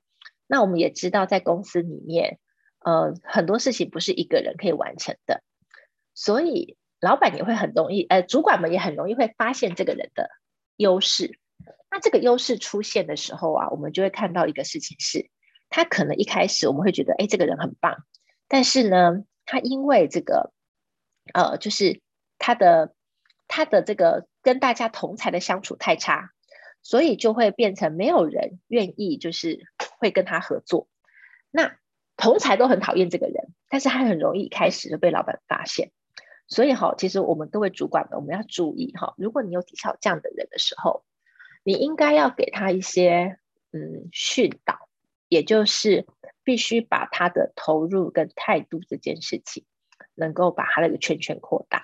[0.48, 2.40] 那我们也知道，在公司里面，
[2.80, 5.44] 呃，很多事情不是一个人可以完成的，
[6.16, 10.32] 所以老板也会很容易，呃，主管们也很容易会发现这个人的
[10.80, 11.38] 优势。
[11.92, 15.30] 那这个优势出现的时候啊，我们就会看到一个事情是，
[15.70, 18.06] 他可能一开始我们会觉得，哎，这个人很棒，
[18.48, 20.54] 但是呢，他因为这个，
[21.34, 22.02] 呃，就是
[22.38, 22.94] 他的
[23.48, 26.30] 他的这个跟大家同才的相处太差，
[26.82, 29.66] 所以就会变成没有人愿意就是
[30.00, 30.88] 会跟他合作。
[31.52, 31.78] 那
[32.16, 35.92] 同才都很讨厌这个人，但是他很容易一开始就被老板发现。
[36.50, 41.06] 所以哈，其实我们各位主管们，我们要注意哈，如果你有底下有这样的人的时候，
[41.64, 43.38] 你应该要给他一些
[43.72, 44.90] 嗯训导，
[45.28, 46.08] 也就是
[46.44, 49.64] 必须把他的投入跟态度这件事情，
[50.16, 51.84] 能够把他那个圈圈扩大。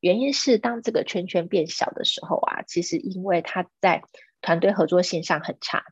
[0.00, 4.02] 原因是当这个圈圈变小的时候啊，其实因为他在
[4.42, 5.82] 团队合作性上很差，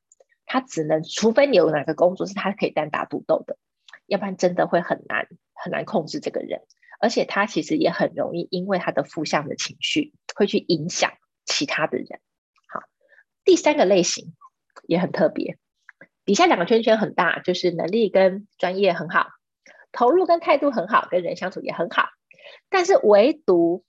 [0.45, 3.57] 他只能除非你有哪个工作是他可以单打独斗的，
[4.05, 6.61] 要不然真的会很难很难控制这个人。
[7.03, 11.13] 而且他其实也很容易因为他的负向的情绪会去影响
[11.45, 12.21] 其他的人。
[12.69, 12.81] 好，
[13.45, 14.33] 第三个类型
[14.87, 15.59] 也很特别，
[16.25, 19.27] 底下两个圈圈很大，就是能力跟专业很好，
[19.91, 22.09] 投入跟态度很好，跟人相处也很好，
[22.71, 23.85] 但是唯独。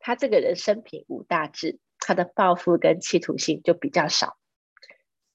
[0.00, 4.36] 他这个人生平无大志，他的抱负跟企图心就比较少。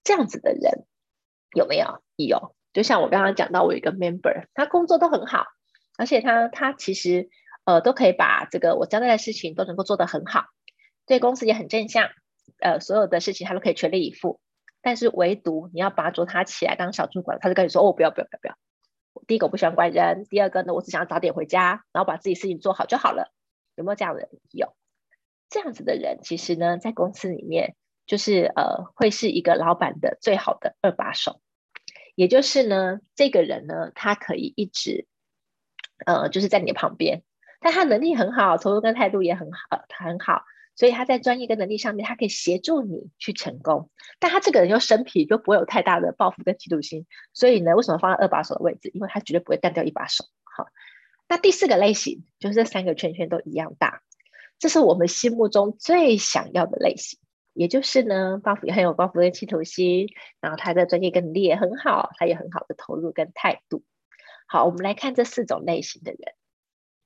[0.06, 0.86] 这样子的人
[1.54, 2.02] 有没有？
[2.16, 2.56] 有。
[2.72, 5.48] 就像我刚刚讲到，我有一个 member，他工作都很好，
[5.98, 7.30] 而且他他其实
[7.66, 10.46] 呃都可以把这个我交代的事情都能够做得很好，
[11.06, 12.10] 对公司也很正向，
[12.60, 14.40] 呃所有的事情他都可以全力以赴。
[14.82, 18.58] 但是唯独你要拔擢他起来当小主管，他就跟你说：“哦，不要不要不要不要！
[19.28, 23.32] 第一个我不喜欢管人，第二个呢，我只想早点回家，然后把自己事情做好就好了。”
[23.76, 24.30] 有没有这样的人？
[24.52, 24.76] 有，
[25.50, 27.76] 这样子的人，其实呢，在公司里面，
[28.06, 31.40] 就是呃，会是一个老板的最好的二把手。
[32.16, 35.08] 也就是呢，这个人呢，他可以一直，
[36.06, 37.24] 呃，就是在你的旁边，
[37.60, 40.44] 但他能力很好，投入跟态度也很好，很好，
[40.76, 43.90] 所以他在专业跟能力上面，他可以协助你去成功。
[44.20, 48.92] 但他这个人又身体，就不会有太大的抱负跟嫉妒心，所以呢，为什么放在二把手的位置？
[48.94, 50.26] 因为他绝对不会干掉一把手。
[50.44, 50.68] 好。
[51.30, 54.02] 那第四个类型就是这三个圈圈都一样大，
[54.60, 57.18] 这是我们心目中最想要的类型。
[57.54, 60.08] 也就是呢，抱负也很有抱负跟企图心，
[60.42, 63.84] 然后他的专业跟能力也很好，他也很好的投入跟态度。
[64.48, 66.36] 好，我们来看这四种类型的人。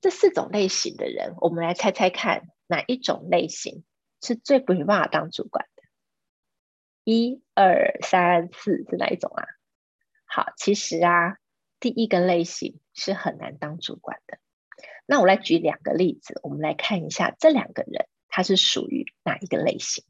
[0.02, 3.84] 这四种类型的人，我们来猜猜看，哪一种类型
[4.22, 5.84] 是最不没办法当主管的？
[7.04, 9.46] 一二三四是哪一种啊？
[10.26, 11.38] 好，其实啊。
[11.80, 14.40] 第一个类型是很难当主管的。
[15.06, 20.04] 那我来举两个例子，我们来看一下这两个人他是属于哪一个类型。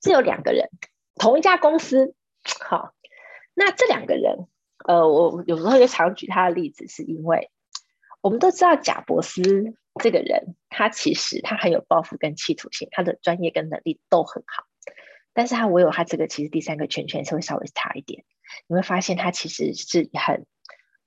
[0.00, 0.68] 这有两个人，
[1.18, 2.14] 同一家公司。
[2.60, 2.94] 好，
[3.54, 4.46] 那这两个人，
[4.86, 7.50] 呃，我有时候也常举他的例子，是因为
[8.20, 9.42] 我们都知道贾伯斯
[10.00, 14.64] 这个人，他其实他很有抱负跟企图心，他的专业跟能力都很好。
[15.34, 18.24] 但是他唯有他这个其实第三个圈圈是会稍微差一点，
[18.66, 20.46] 你会发现他其实是很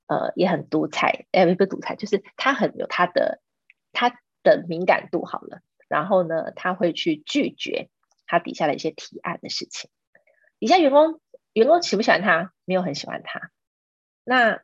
[0.08, 3.42] 呃也很独裁，哎不独裁，就是他很有他的
[3.92, 4.10] 他
[4.44, 7.90] 的敏感度好了，然后呢他会去拒绝
[8.26, 9.90] 他底下的一些提案的事情，
[10.62, 11.20] 底下员工
[11.54, 12.54] 员工喜不喜欢他？
[12.66, 13.50] 没有很喜欢他，
[14.24, 14.62] 那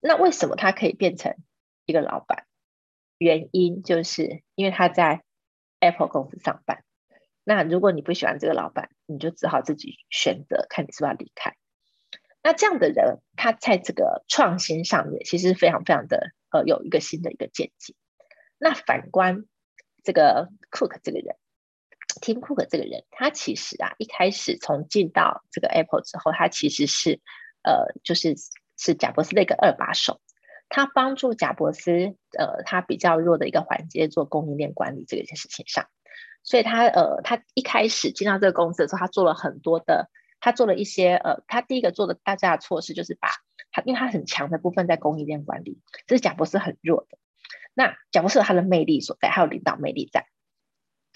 [0.00, 1.36] 那为什么他可以变成
[1.84, 2.46] 一个老板？
[3.18, 5.22] 原因就是因为他在
[5.80, 6.82] Apple 公司上班。
[7.44, 11.54] 那如果你不喜欢这个老板，你就只好自己选择，看你是不是要离开。
[12.42, 17.94] 那这样的人，他在这个创新上面，其实非常非常的呃，有一个新的一个见解。
[18.56, 19.44] 那反观
[20.02, 21.36] 这个 Cook 这个人
[22.20, 27.20] ，Tim Cook 这个人，他其实啊，一开始从进到这个 Apple 之后，他其实是
[27.62, 28.34] 呃，就是
[28.76, 30.20] 是贾伯斯的一个二把手，
[30.68, 35.86] 他帮助贾伯斯呃，他比较弱的一个环节做供应链管理这件事情上。
[36.44, 43.28] 所以他呃，他一开始进到这个公司的时候，他做了很多的，他做了一些呃，他第一个做的大家的措施就是把
[43.70, 47.18] 他，因为他很强的部分在供应链管理，这是贾伯斯很弱的。
[47.74, 50.26] 那贾伯斯有他的魅力所在，还有领导魅力在。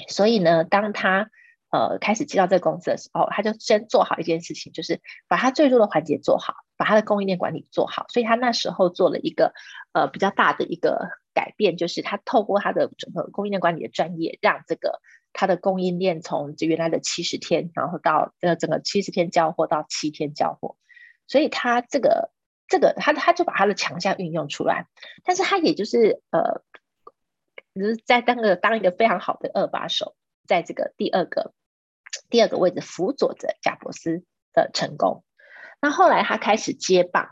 [0.08, 1.30] 所以呢，当他
[1.70, 9.52] 呃开始接到这个公司的时候，他就先做好一件事情，就是把他最弱的环节做好，把他的供应链管理做好，所以他那时候做了一个
[9.92, 15.00] 呃比较大的一个改变，就是他透过他的整个供应链管理的专业，让这个
[15.32, 20.76] 他的供应链从原来的七十天，然后到呃整个七十天交货到七天交货，
[21.26, 22.30] 所以他这个
[22.68, 24.86] 这个他他就把他的强项运用出来，
[25.24, 26.62] 但是他也就是呃，
[27.80, 31.52] 就是在当个当一个非常好的二把手，在这个第二个
[32.30, 35.24] 第二个位置辅佐着贾伯斯的成功。
[35.80, 37.28] 那后来他开始接棒，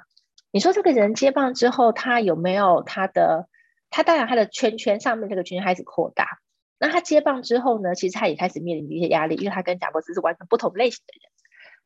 [0.50, 3.48] 你说这个人接棒之后，他有没有他的？
[3.90, 6.40] 他当然他的圈圈上面这个圈圈开始扩大。
[6.78, 11.30] 那他接棒之后呢，其实他也开始面临一些压力，因为他跟贾伯斯是完全不同类型的人。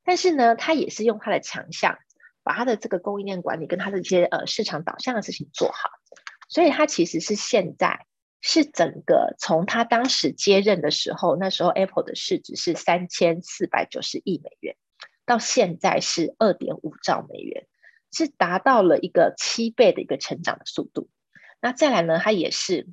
[0.05, 1.99] 但是呢，他也是用他的强项，
[2.43, 5.91] 把他的这个供应链管理跟他的一些呃市场导向的事情做好。
[6.49, 8.07] 所以他其实是现在
[8.41, 14.77] 是整个从他当时接任的时候，那时候 Apple 的市值是三千四百九十亿美元。
[15.27, 17.67] 到现在是二点五兆美元，
[18.11, 21.11] 是达到了一个七倍的一个成长的速度。
[21.61, 22.89] 那再来呢，它也是，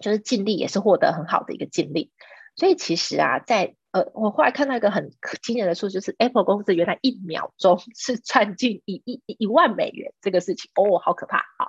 [0.00, 2.12] 就是净利也是获得很好的一个净利。
[2.54, 5.10] 所以其实啊，在呃，我后来看到一个很
[5.42, 11.66] 惊人的数，就是 Apple 公司原来一秒钟是赚进一一一万美元这个事情，哦，好可怕啊！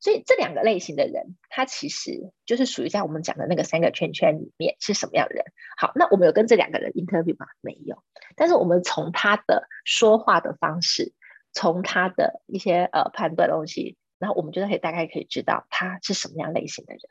[0.00, 5.44] 所以这两个类型的人，他其实就是属于在我们讲的那个三个圈圈里面是什么样的人？
[5.76, 7.46] 好，那我们有跟这两个人 interview 吗？
[7.60, 8.02] 没有。
[8.34, 11.12] 但是我们从他的说话的方式，
[11.52, 17.02] 从他的一些呃判断东西，然后我们觉得可以大概可以知道他是什么样类型的人。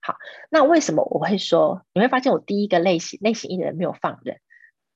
[0.00, 0.16] 好，
[0.48, 4.38] 那为什么我会说你会发现我第一个类型类型一的人没有放人？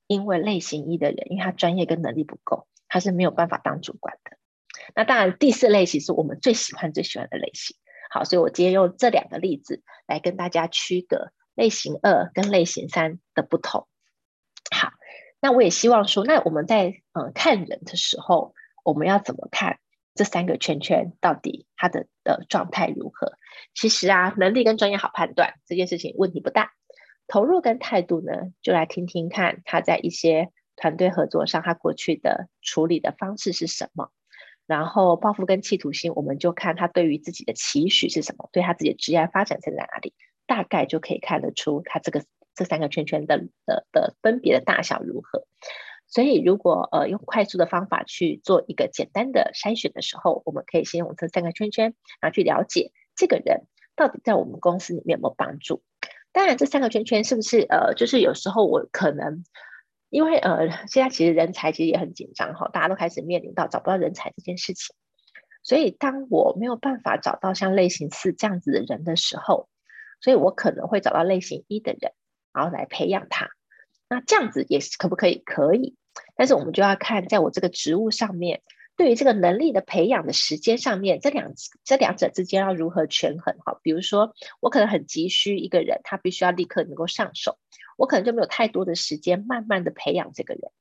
[0.07, 4.37] 因为类型一的人，因为他专业跟能力不够，他是没有办法当主管的。
[4.95, 7.77] 那当然，第四类型是我们最喜欢、最喜欢的类型。
[8.09, 13.87] 好，所以我今天用这两个例子来跟大家区隔类型二跟类型三的不同。
[14.69, 14.91] 好，
[15.39, 19.79] 那我也希望说，那我们在嗯看人的时候，我们要怎么看
[20.13, 23.33] 这三个圈圈到底他的的状态如何？
[23.73, 26.73] 其实啊，能力跟专业好判断这件事情问题不大，
[27.27, 34.11] 投入跟态度呢，就来听听看他在一些团队合作上，他过去的处理的方式是什么。
[34.65, 40.13] 然后抱负跟企图心，我们就看他对于自己的期许是什么，对他自己的职业发展在哪里，
[40.47, 42.23] 大概就可以看得出他这个
[42.55, 45.45] 这三个圈圈的的的分别的大小如何。
[46.07, 53.63] 所以，如果呃用快速的方法去做一个简单的筛选的时候，我们可以先用这三个圈圈，然后去了解这个人
[53.95, 55.83] 到底在我们公司里面有没有帮助。
[56.31, 59.43] 当然，这三个圈圈是不是呃，就是有时候我可能。
[60.13, 64.95] 因为呃，现在其实人才其实也很紧张哈，大家都开始面临到找不到人才这件事情。
[65.63, 69.67] 所以当我没有办法找到像类型四这样子的人的时候，
[70.21, 72.11] 所以我可能会找到类型一的人，
[72.53, 73.49] 然后来培养他。
[74.07, 75.39] 那这样子也是可不可以？
[75.39, 75.95] 可以。
[76.35, 78.61] 但是我们就要看在我这个职务上面，
[78.95, 81.53] 对于这个能力的培养的时间上面，这两
[81.83, 83.79] 这两者之间要如何权衡哈？
[83.81, 87.57] 比如说，我可能很急需一个人，他必须要立刻能够上手。
[87.97, 90.71] 我可能就没有太多的时间，慢慢的培养这个人。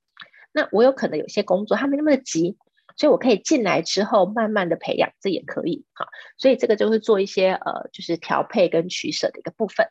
[0.53, 2.57] 那我有可能有些工作他没那么急，
[2.97, 5.87] 所以我可以进来之后慢慢的培养，这也可以。
[5.95, 9.89] 哈，所以这个就是做一些呃，就是调配跟取舍的一个部分。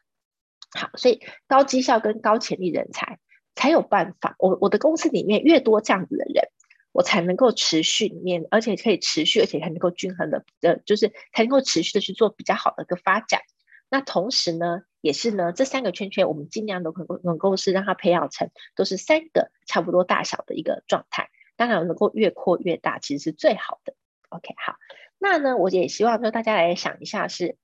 [0.74, 3.20] 好，所以高绩效跟高潜力人才
[3.56, 4.36] 才有办法。
[4.38, 6.50] 我我的公司里面越多这样子的人，
[6.92, 13.42] 我才能够持续面，而且可以持续，而且还能够均衡的，呃，就是才能够持续的去做比较好的一个发展。
[13.90, 21.30] 那同时呢，也是呢，这三个圈圈我们尽量都能够能够是让它培养成都是三个差不多大小的一个状态。
[21.58, 23.94] 当然，能够越扩越大，其实是最好的。
[24.30, 24.76] OK，好，
[25.20, 27.58] 那呢，我也希望说大家来想一下，是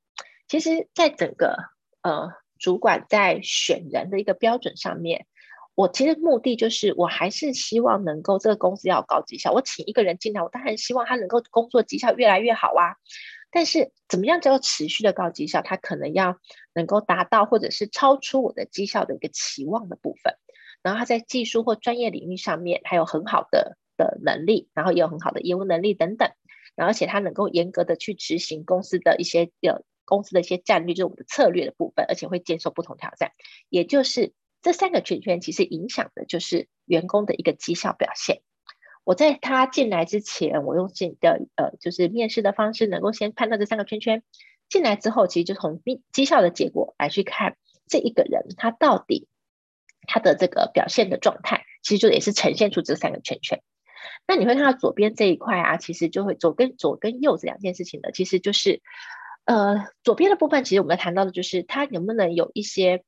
[0.47, 1.57] 其实在整个
[2.01, 5.25] 呃主管在选人的一个标准上面，
[5.77, 9.51] 我其实目的就是我还是希望能够这个公司要高绩效。
[9.51, 12.95] 我请一个人进来，我当然希望他能够工作绩效越来越好啊。
[13.51, 15.61] 但是怎么样叫做持续的高绩效？
[15.61, 16.39] 他可能要
[16.73, 20.33] 能够达到或者是超出我的绩效的一个期望的部分。
[20.81, 26.31] 然后他在技术或专业领域上面还有很好的的能力，然后也有很好的业务能力等等。
[26.75, 33.31] 然后而且他能够严格的去执行公司的一些呃公司的一些战略，就是我们的策略的部分，而且会接受不同挑战。
[33.69, 34.33] 也就是
[34.67, 38.41] 这三个圈圈其实影响的就是员工的一个绩效表现。
[39.05, 44.23] 我在他进来之前，我用进的呃，就是面试的方式，能够先判断这三个圈圈。
[44.67, 47.55] 进来之后，其实就从绩绩效的结果来去看
[47.87, 49.29] 这一个人，他到底
[50.05, 53.61] 他的这个表现的状态，其实就也是呈现出这三个圈圈。
[54.27, 58.81] 那你会看到左边这一块啊，其实就会左跟左跟右这两件事情呢，其实就是
[59.45, 63.05] 呃，左边的部分，其实我们谈到的就是他能不能有一些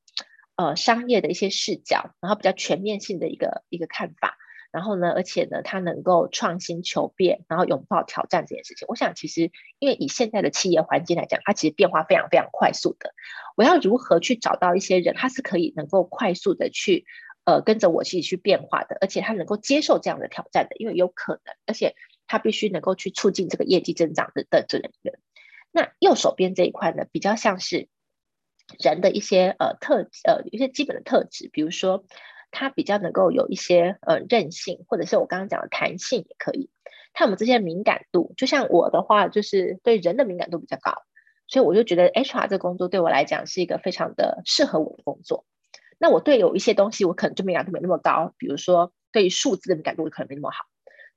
[0.59, 4.37] 呃商业的一些视角，然后比较全面性的一个一个看法。
[4.71, 8.85] 然后呢，而且呢，他能够创新求变，然后拥抱挑战这件事情。
[8.89, 13.13] 我想，其实因为以现在的企业环境来讲，它其实变化非常非常快速的。
[13.55, 17.05] 我要如何去找到一些人，他是可以能够快速的去
[17.45, 21.95] 呃跟着我一起去变化的，而且他能够接受这样的挑战的，因为有可能，而且
[22.27, 25.19] 他必须能够去促进这个业绩增长的的这人。
[25.71, 27.87] 那右手边这一块呢，比较像是
[28.77, 32.03] 人的一些呃特呃一些基本的特质，比如说。
[32.51, 36.71] 他比较能够有一些呃韧性，或者是我刚刚讲的弹性也可以。
[37.13, 38.33] 他有没有这些敏感度？
[38.37, 41.03] 就像我的话，就是对人的敏感度比较高，
[41.47, 45.45] 所以我就觉得 HR 这个工作对我来讲是一个非常的适合我的工作。
[45.99, 50.65] 那我对有一些东西，我可能就敏感度没那么高，比如说对于数字的敏感度可能没那么好。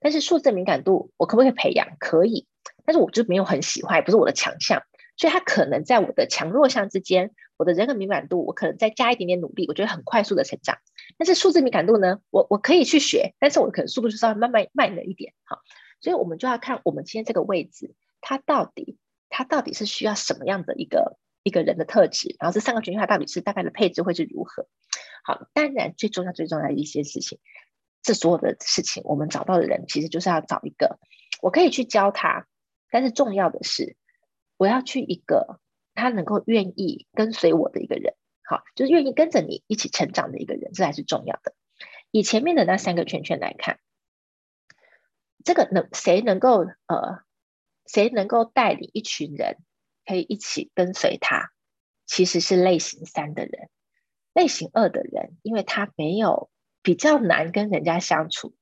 [0.00, 1.96] 但是数字敏感度我可不可以培养？
[1.98, 2.46] 可以，
[2.84, 4.82] 但是我就没有很喜欢，也不是我的强项。
[5.16, 7.30] 所以它可能在我的强弱项之间，
[7.62, 10.78] 我的人格敏感度，我可能再加一点点努力，我觉得很快速的成长。
[11.16, 15.60] 但是数字敏感度呢，我我可以去学，但是我可能速度就稍微慢慢慢了一点，好，
[16.00, 18.98] 所以我们就要看我们今天这个位置，它到底
[19.28, 24.66] 它到底是需要什么样的一个一个人的特质，然后这三个群它到底是大概的配置会是如何？
[25.22, 27.38] 好，当然最重要最重要的一些事情，
[28.02, 30.98] 这所有的事情我们找到的人其实就是要找一个
[31.40, 32.48] 我可以去教他，
[32.90, 33.96] 但是重要的是。
[34.58, 35.58] 我要去一个
[35.94, 38.14] 他能够愿意跟随我的一个人，
[38.44, 41.54] 好，就是愿意跟着你一起成长的一个人，这才是重要的。
[42.10, 43.78] 以前面的那三个圈圈来看，
[45.44, 47.22] 这个能谁能够呃，
[47.86, 49.58] 谁能够带领一群人
[50.06, 51.52] 可以一起跟随他，
[52.06, 53.68] 其实是类型三的人。
[54.32, 56.50] 类型二的人，因为他没有
[56.82, 58.54] 比较难跟人家相处，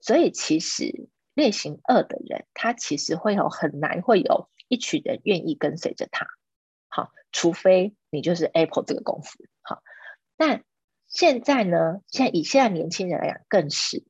[0.00, 4.50] 所以其实类型二的人，他其实会有很难会有。
[4.66, 6.26] 一群人愿意跟随着他，
[6.94, 9.82] 好，除非你就是 Apple 这个公司，好。
[10.36, 10.62] 但
[11.08, 14.04] 现在呢，现在以现在年轻人来讲，更是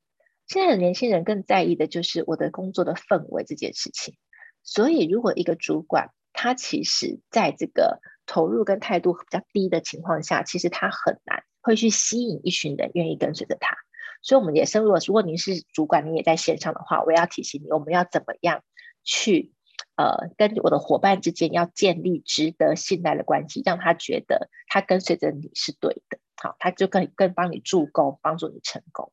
[0.47, 4.19] 现在的年轻人更在意的就是我的工作的氛围这件事情。
[4.63, 13.75] 所以，如果一个主管他其实在这个投入跟态度比较低的情况下，其实他很难会去吸引一群人愿意跟随着他。
[14.21, 18.63] 所以，我们也深入了，如果您是主管，你也在线上的话，我也要提醒你，我们要怎么样
[19.05, 19.54] 去。
[19.97, 29.13] 呃，跟我的伙伴之间要建立值得信赖的关系，让他觉得他跟随着你是对的，好，他就更更帮你助攻，帮助你成功。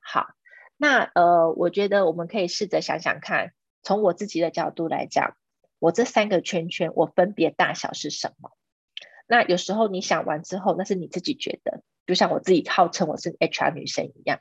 [0.00, 0.28] 好，
[0.78, 3.52] 那呃，我觉得我们可以试着想想看，
[3.82, 5.36] 从我自己的角度来讲，
[5.78, 8.52] 我这三个圈圈，我分别大小是什么？
[9.26, 14.40] 那有时候你想完之后，那是你自己觉得，就像我自己号称我是 HR 女神一样，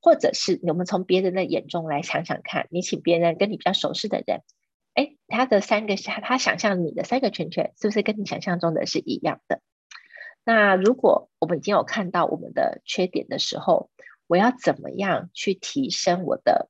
[0.00, 4.42] 或者是我们从别人的眼中来想想看，你请别人跟你比较熟悉的人。
[5.28, 9.60] 他的三个他他想象你的三个圈圈是不是跟你想象中的是一样的？
[10.44, 13.90] 那如果我们已经有看到我们的缺点的时候，
[14.26, 16.68] 我要怎么样去提升我的，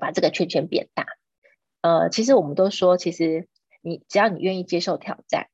[0.00, 1.06] 把这个圈圈变大？
[1.82, 3.48] 呃，其实我们都说，其实
[3.82, 5.48] 你只要你愿意接受挑战。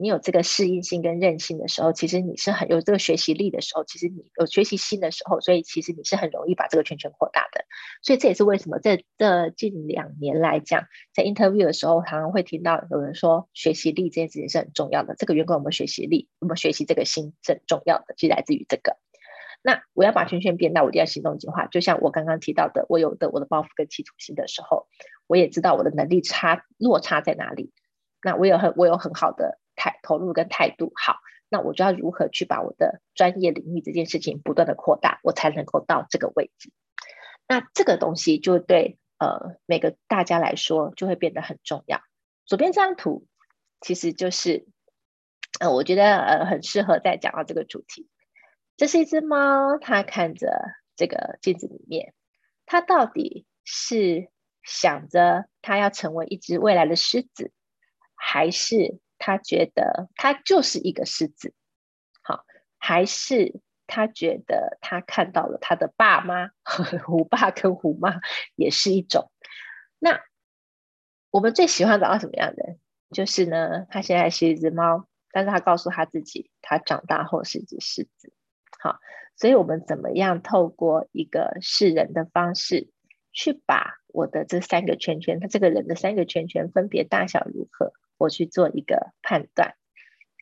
[0.00, 7.66] 你有这个适应性跟韧性的时候，其实你是很有这个学习力的时候，其实你有学习心的时候，所以其实你是很容易把这个圈圈扩大的。
[8.02, 15.14] 所以这也是为什么在这近两年来讲，在 interview 的时候，常常会听到有人说学习力这件事情是很重要的。
[15.16, 18.96] 这个员工有没有学习力，有没有学习这个心是很重要的，就来自于这个。
[19.62, 21.66] 那我要把圈圈变大，我就要行动计划。
[21.66, 24.86] 就像我刚刚提到的，我有的我的抱负跟企图心的时候，
[25.26, 27.70] 我也知道我的能力差落差在哪里。
[28.22, 29.58] 那我有很我有很好的。
[29.80, 31.16] 态投入跟态度好，
[31.48, 36.70] 那我就要如何去把我的专业领域这件事情不断的扩大，我才能够到这个位置。
[37.48, 42.02] 那这个东西就对呃每个大家来说就会变得很重要。
[42.44, 43.26] 左边这张图
[43.80, 44.66] 其实就是
[45.60, 48.08] 呃我觉得呃很适合再讲到这个主题。
[48.76, 50.48] 这是一只猫，它看着
[50.96, 52.14] 这个镜子里面，
[52.64, 54.30] 它到底是
[54.62, 57.52] 想着它要成为一只未来的狮子，
[58.14, 59.00] 还是？
[59.20, 61.52] 他觉得他就是一个狮子，
[62.22, 62.44] 好，
[62.78, 66.50] 还是他觉得他看到了他的爸妈，
[67.04, 68.20] 虎爸跟虎妈
[68.56, 69.30] 也是一种。
[69.98, 70.22] 那
[71.30, 72.78] 我们最喜欢找到什么样的人？
[73.10, 78.32] 就是呢，他现在是一只猫，但是他告诉他自己，他长大后是一只狮子。
[78.78, 79.00] 好，
[79.36, 82.88] 所以我们怎么样透过一个识人的方式，
[83.32, 87.92] 去把我的这三个圈圈，他这个人的三个圈圈分别大小如何？
[88.20, 89.74] 我去做一个判断，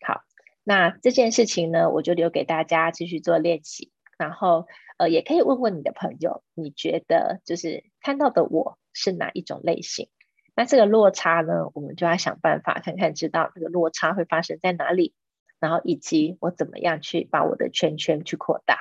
[0.05, 0.25] 好，
[0.65, 3.91] 那这件事情呢，我就留给大家继续做练习。
[4.19, 4.67] 然后，
[4.99, 10.11] 呃，也可以问问你的朋友，你觉得就是看到的我是哪一种类型？
[10.55, 15.15] 那这个落差呢，我们就要想办法看看，知道这个落差会发生在哪里，
[15.59, 18.81] 然后以及我怎么样去把我的圈圈去扩大。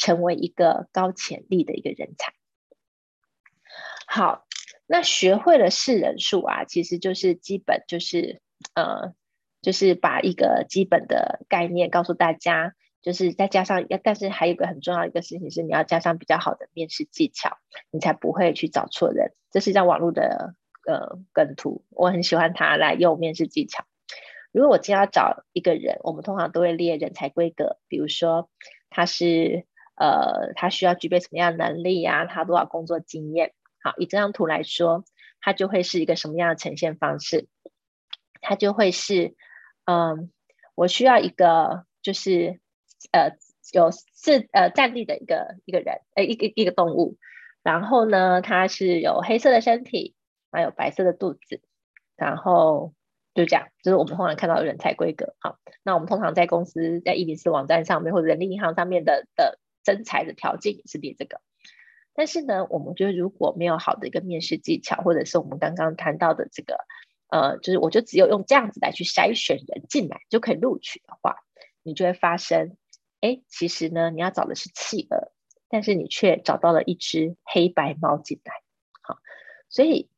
[0.00, 2.32] 成为一个高潜力的一个人才。
[4.06, 4.46] 好，
[4.90, 8.40] 那学会了识人数啊，其实就是基本就是
[8.74, 9.12] 呃，
[9.60, 12.72] 就是把一个基本的概念告诉大家，
[13.02, 17.58] 就是再加上，但是还有一个很重要一个事情是，你要加上比较好的面试技巧，
[17.90, 19.32] 你才不会去找错人。
[19.50, 20.54] 这是在网络的
[20.86, 23.84] 呃梗图，我很喜欢它来用面试技巧。
[24.52, 28.48] 如果我今天要找一个人，我们通常都会列人才规格，比如说
[28.88, 29.66] 他是
[29.96, 32.24] 呃，他需要具备什么样的能力呀、啊？
[32.24, 33.52] 他多少工作经验？
[33.96, 35.04] 以这张图来说，
[35.40, 37.48] 它就会是一个什么样的呈现方式？
[38.40, 39.34] 它就会是，
[39.84, 40.30] 嗯，
[40.74, 42.60] 我需要一个就是
[43.12, 43.36] 呃
[43.72, 47.16] 有是呃站立的一个一个人，呃一个一个动物，
[47.62, 50.14] 然后呢，它是有黑色的身体，
[50.52, 51.60] 还有白色的肚子，
[52.16, 52.94] 然后
[53.34, 55.34] 就这样，就是我们通常看到的人才规格。
[55.40, 61.40] 好，那我们通常在公司在一零四网站上面或者人力银行上面的的征才的条件是列这个。
[62.18, 66.76] 但是呢，我们觉得如果没有好的一个面试技巧，或者是我们刚刚谈到的这个，
[67.28, 71.36] 呃，就是我就只有用这样子来去筛选人进来就可以录取的话，
[71.84, 72.76] 你就会发生，
[73.20, 75.30] 哎，其实呢，你要找的是企鹅，
[75.68, 78.52] 但是你却找到了一只黑白猫进来，
[79.00, 79.18] 好，
[79.68, 80.10] 所以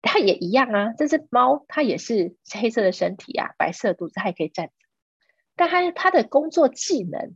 [0.00, 4.72] 它也一样啊，这只猫它也是黑色的身体啊，白色的肚子，它也可以站着，
[5.56, 7.34] 但它它的工作技能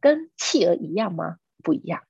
[0.00, 1.36] 跟企鹅一样吗？
[1.62, 2.02] 不一样。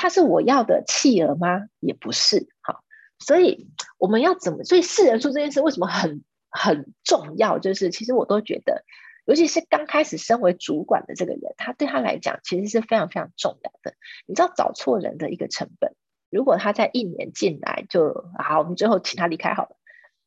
[0.00, 1.66] 它是我要的企鹅吗？
[1.80, 2.84] 也不是，好，
[3.18, 3.68] 所以
[3.98, 4.62] 我们要怎么？
[4.62, 7.58] 所以识人数这件事为什么很很重要？
[7.58, 8.84] 就是其实我都觉得，
[9.24, 13.94] 尤其是刚开始身为主管的这个人，他对他来讲其实是非常非常重要的。
[14.26, 15.96] 你知道找错人的一个成本，
[16.30, 19.76] 如果他在一年进来就好，我们最后请他离开好了。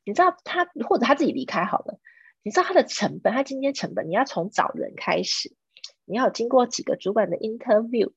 [0.03, 1.97] 你知道他或者他自己离开好了，
[2.43, 5.55] 你知道他的成本，他今天成本，你要从找人开始，
[6.03, 8.11] 你要经过几个主管的 interview。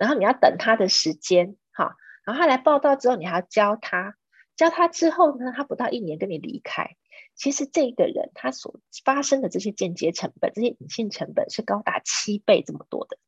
[0.00, 1.94] 然后你要等他的时间，哈，
[2.24, 4.16] 然后他来报到之后，你还要教他，
[4.56, 6.96] 教他之后呢，他不到一年跟你离开，
[7.34, 13.18] 其实这个人他所发生的这些间接成本、这些隐性成本是高达七倍这么多的，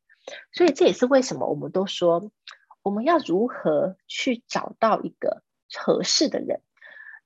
[0.51, 2.31] 所以这也是为什么我们都说，
[2.81, 6.61] 我们要如何去找到一个合适的人。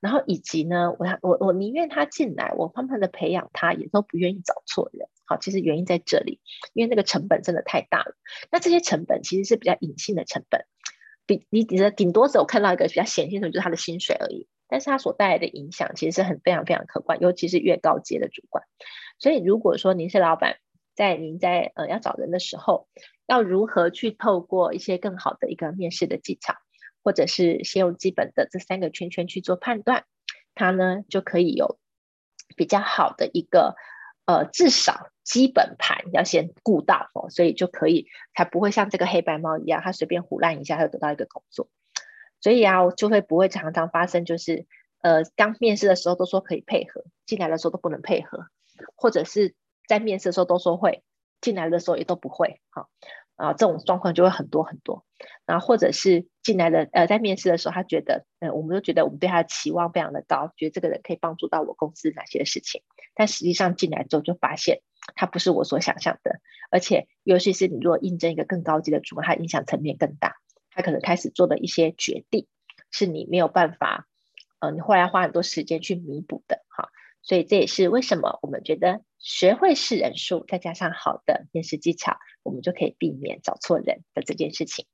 [0.00, 5.08] 然后以及呢，我我我宁愿他进来，我慢慢的培养他，也都不愿意找错人。
[5.28, 6.40] 好，其实原因在这里，
[6.72, 8.16] 因为那个成本真的太大了。
[8.50, 10.64] 那这些成本其实是比较隐性的成本，
[11.26, 14.48] 比你你的顶多只有看到一个比较显性的，就是他的薪水而已。
[14.68, 18.64] 但是他所带来的影响其实是很非常非常可观，尤其是越高阶的主管。
[19.18, 20.56] 所以如果说您是老板，
[20.94, 22.88] 在您在呃要找人的时候，
[23.26, 26.54] 要如何去透过一些更好的一个面试的技巧，
[27.02, 30.04] 或者是先用基本的这三个圈圈去做判断，
[30.54, 31.78] 它呢就可以有
[32.56, 33.74] 比较好的一个
[34.28, 41.70] 呃，至少基本盘要先顾到哦，所以就可以才不会像这个黑白猫一样，它随便胡乱一下，就得到一个工作。
[42.42, 44.66] 所以啊，就会不会常常发生，就是
[45.00, 48.48] 呃，刚面试的时候都说可以配合，进来的时候都不能配合，
[48.96, 49.54] 或者是
[49.86, 51.02] 在面试的时候都说会，
[51.40, 52.90] 进来的时候也都不会，好。
[53.36, 55.04] 啊，这种状况就会很多很多，
[55.46, 62.82] 然后或者是进来的，呃，在面试的时候，他觉得，呃，我们都觉得我们对他的期望非常的高，觉得这个人可以帮助到我公司哪些事情，
[63.18, 64.80] 但实际上进来之后就发现
[65.16, 66.38] 他不是我所想象的，
[66.70, 70.36] 而且尤其是你如果应征一个更高级的主管，他影响层面更大，
[70.70, 72.46] 他可能开始做的一些决定
[72.92, 74.06] 是你没有办法，
[74.60, 76.90] 呃，你后来花很多时间去弥补的，哈。
[77.20, 84.86] 所以这也是为什么我们觉得学会识人数，再加上好的面试技巧，我们就可以避免找错人的这件事情。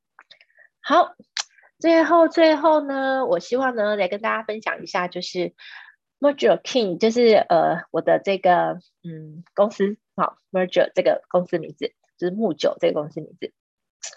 [0.80, 1.14] 好，
[1.78, 5.54] 最后最后呢，我希望呢来跟大家分享一下，就是
[6.20, 13.52] Merge King，就是呃我的这个嗯公司好 Merge 这个公司名字，就是木九这个公司名字。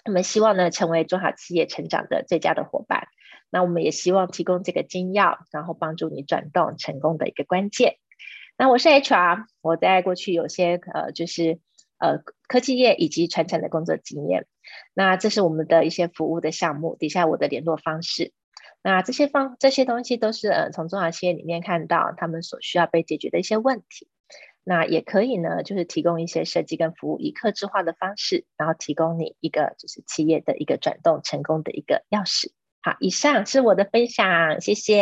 [0.04, 3.08] 我们希望呢成为中小企业成长的最佳的伙伴。
[3.50, 7.96] 那我们也希望提供这个金钥，然后帮助你转动成功的一个关键。
[8.58, 11.58] 那我是 HR，我在过去有些呃，就是
[11.98, 14.46] 呃科技业以及传承的工作经验。
[14.92, 18.32] 那这是我们的一些服务的项目，底下我的联络方式。
[18.82, 24.08] 那这些方这些东西都是呃从中小企业里面看到他们所需要被解决的一些问题。
[24.64, 32.52] 那也可以呢，就是提供一些设计跟服务以客制化的方式，然后提供你一个就是企业的一个转动成功的一个钥匙。
[32.82, 34.94] 好，以上是我的分享，谢谢。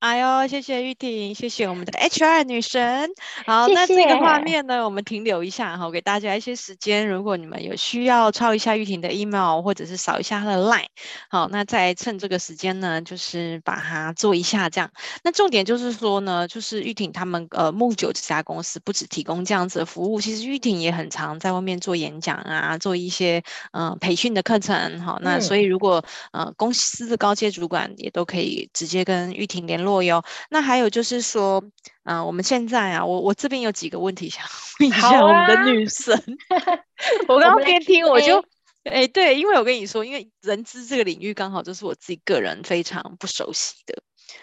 [0.00, 3.10] 哎呦，谢谢玉婷，谢谢我们的 HR 女神。
[3.44, 3.80] 好，谢谢。
[3.80, 7.08] 那这个画面呢，我们停留一下哈，给大家一些时间。
[7.08, 10.86] 如果你们有需要抄一下玉婷的 email，或者是扫一下她的 line，
[11.28, 14.88] 好，那再趁这个时间呢，就是把它做一下这样。
[15.24, 23.42] 那重点就是说呢，就是玉婷他们呃木九这家公司不只提供这样子的服务，其实玉婷也很常在外面做演讲啊，做一些
[23.72, 25.00] 呃培训的课程。
[25.00, 29.87] 好，那所以如果、嗯、呃公司的高阶主管也都可以直接跟玉婷联络。
[30.02, 31.60] 哟，那还有就是说，
[32.04, 34.44] 嗯、呃，我们现在啊，我我这边有几个问题想
[34.80, 36.14] 问一下我们的女神。
[36.14, 36.78] 啊、
[37.28, 38.38] 我刚刚边听我就，
[38.84, 44.02] 哎、欸，对，因为我跟你说，因为人资这个领域刚好就是我自己个人非常不熟悉的，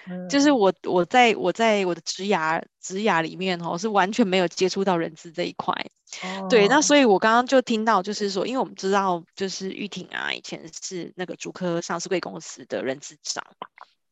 [0.10, 5.74] 嗯、就是我我在我在我的职涯职涯里面哦，是完全没有接触到人资这一块。
[6.24, 13.44] 哦、对，那所以我刚刚就听到，就是说，因为我们知道，就是玉婷啊，以前是那个竹科上市贵公司的人资长。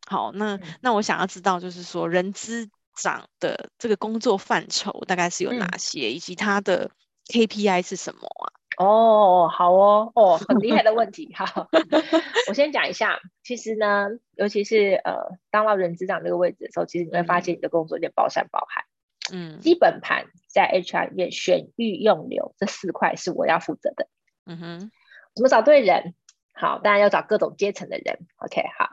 [0.08, 6.92] 好，那那我想要知道，就是说人资长的这个工作范畴大概是有哪些，嗯、以及他的
[7.28, 8.52] KPI 是什么啊？
[8.78, 11.32] 哦，好哦，哦，很厉害的问题。
[11.38, 11.68] 好，
[12.50, 18.86] 我先讲一下，其实呢，尤其是呃，当到人资长这个位置的时候，其实你会发现你的工作有点包山包海。
[19.32, 24.08] 嗯，基本盘在 HR 里面选育用留这四块是我要负责的。
[24.46, 24.92] 嗯哼，
[25.34, 26.14] 怎么找对人？
[26.54, 28.28] 好，当然要找各种阶层的人。
[28.38, 28.90] OK，好。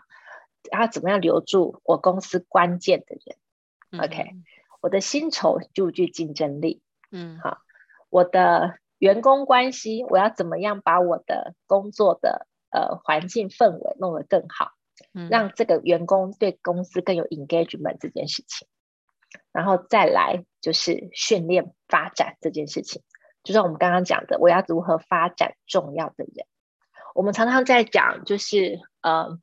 [0.70, 3.36] 然后怎么样留住我公司关键的人？
[3.92, 4.36] 嗯，OK，
[4.80, 6.80] 我的薪酬具不具竞争力？
[7.10, 7.58] 嗯，好，
[8.08, 14.72] 我的员工关系，我要怎么样把我的工作的呃环境氛围弄得更好？
[15.12, 18.68] 嗯，让这个员工对公司更有 engagement 这件事情，
[19.50, 23.02] 然后再来就是训练发展这件事情，
[23.42, 26.46] 就像我们刚刚讲的，我要如何发展重要的人？
[27.14, 29.40] 我们常常在讲，就是呃。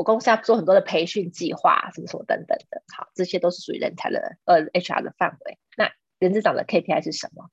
[0.00, 5.58] 我公司要做很多的培训计划，什么什么等等的，好，这些都是属于人才的呃 HR 的范围。
[5.76, 7.50] 那人资长的 KPI 是什么？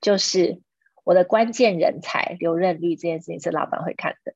[0.00, 0.62] 就是
[1.04, 4.32] 我的关键人才留任率这件事情是老板会看的。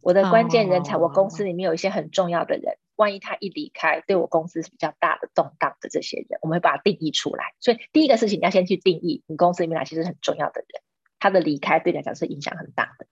[0.00, 7.52] 我的关键人才，我公司里面有一些很重要的人，万一他一离开，对我公司是比较大的动荡的这些人，我们会把它定义出来。
[7.60, 10.82] 所以第一个事情你要先去定义你公司里面哪些是很重要的人，
[11.18, 13.06] 他的离开对你来讲是影响很大的。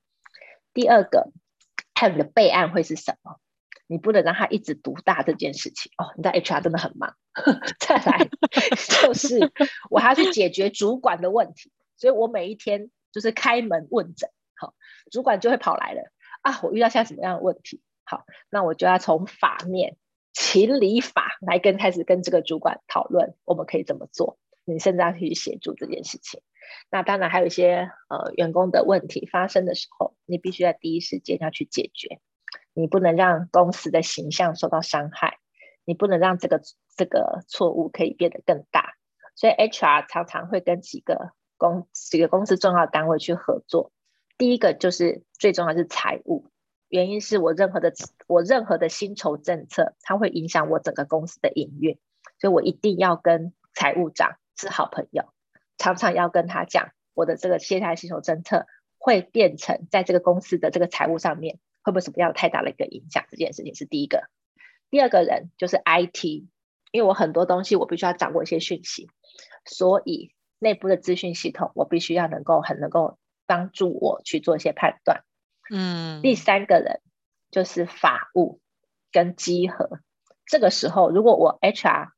[0.73, 1.31] 第二个。
[1.95, 3.39] 还有你的备案会是什么？
[3.93, 6.15] 你不能让他一直独大这件事情哦。
[6.17, 7.15] 你在 HR 真的很忙。
[7.79, 8.27] 再来
[9.03, 9.53] 就是
[9.91, 14.31] 我还要去解决主管的问题，所以我每一天就是开门问诊。
[14.57, 14.75] 好，
[15.11, 16.61] 主管就会跑来了啊。
[16.63, 17.83] 我遇到现在什么样的问题？
[18.05, 19.97] 好，那我就要从法面
[20.33, 24.39] 情理法来跟开始跟这个主管讨论，我们可以怎么做？
[24.65, 26.41] 你甚至要去协助这件事情。
[26.91, 32.21] 那当然还有一些呃员工的问题发生的时候，你必须在第一时间要去解决，
[32.75, 35.39] 你不能让公司的形象受到伤害，
[35.85, 36.61] 你不能让这个
[36.97, 38.95] 这个错误可以变得更大。
[39.35, 43.93] 所以 HR 常常会跟几个公几个公司重要单位去合作。
[44.37, 46.47] 第一个就是最重要是财务，
[46.89, 47.93] 原因是我任何的
[48.27, 51.99] 我任何的薪酬政策，它会影响我整个公司的营运，
[52.39, 55.25] 所以我一定要跟财务长是好朋友。
[55.79, 58.67] 常常要跟他讲，我的这个接下来薪酬政策
[58.99, 63.25] 会变成在这个公司的这个财务上面会不会什么样太大的一个影响？
[63.31, 64.25] 这件事情是第一个。
[64.91, 66.25] 第二个人就是 IT，
[66.91, 69.09] 因为我很多东西我必须要掌握一些讯息，
[69.65, 75.25] 所以内部的资讯系统我必须要能够很能够帮助我去做一些判断。
[75.71, 76.23] 嗯。
[76.23, 77.01] 第三个人
[77.51, 78.61] 就是法务
[79.11, 80.01] 跟稽核，
[80.47, 82.09] 这个时候如果我 HR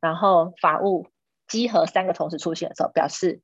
[0.00, 1.08] 然后法务。
[1.46, 3.42] 稽核三个同时出现的时候，表示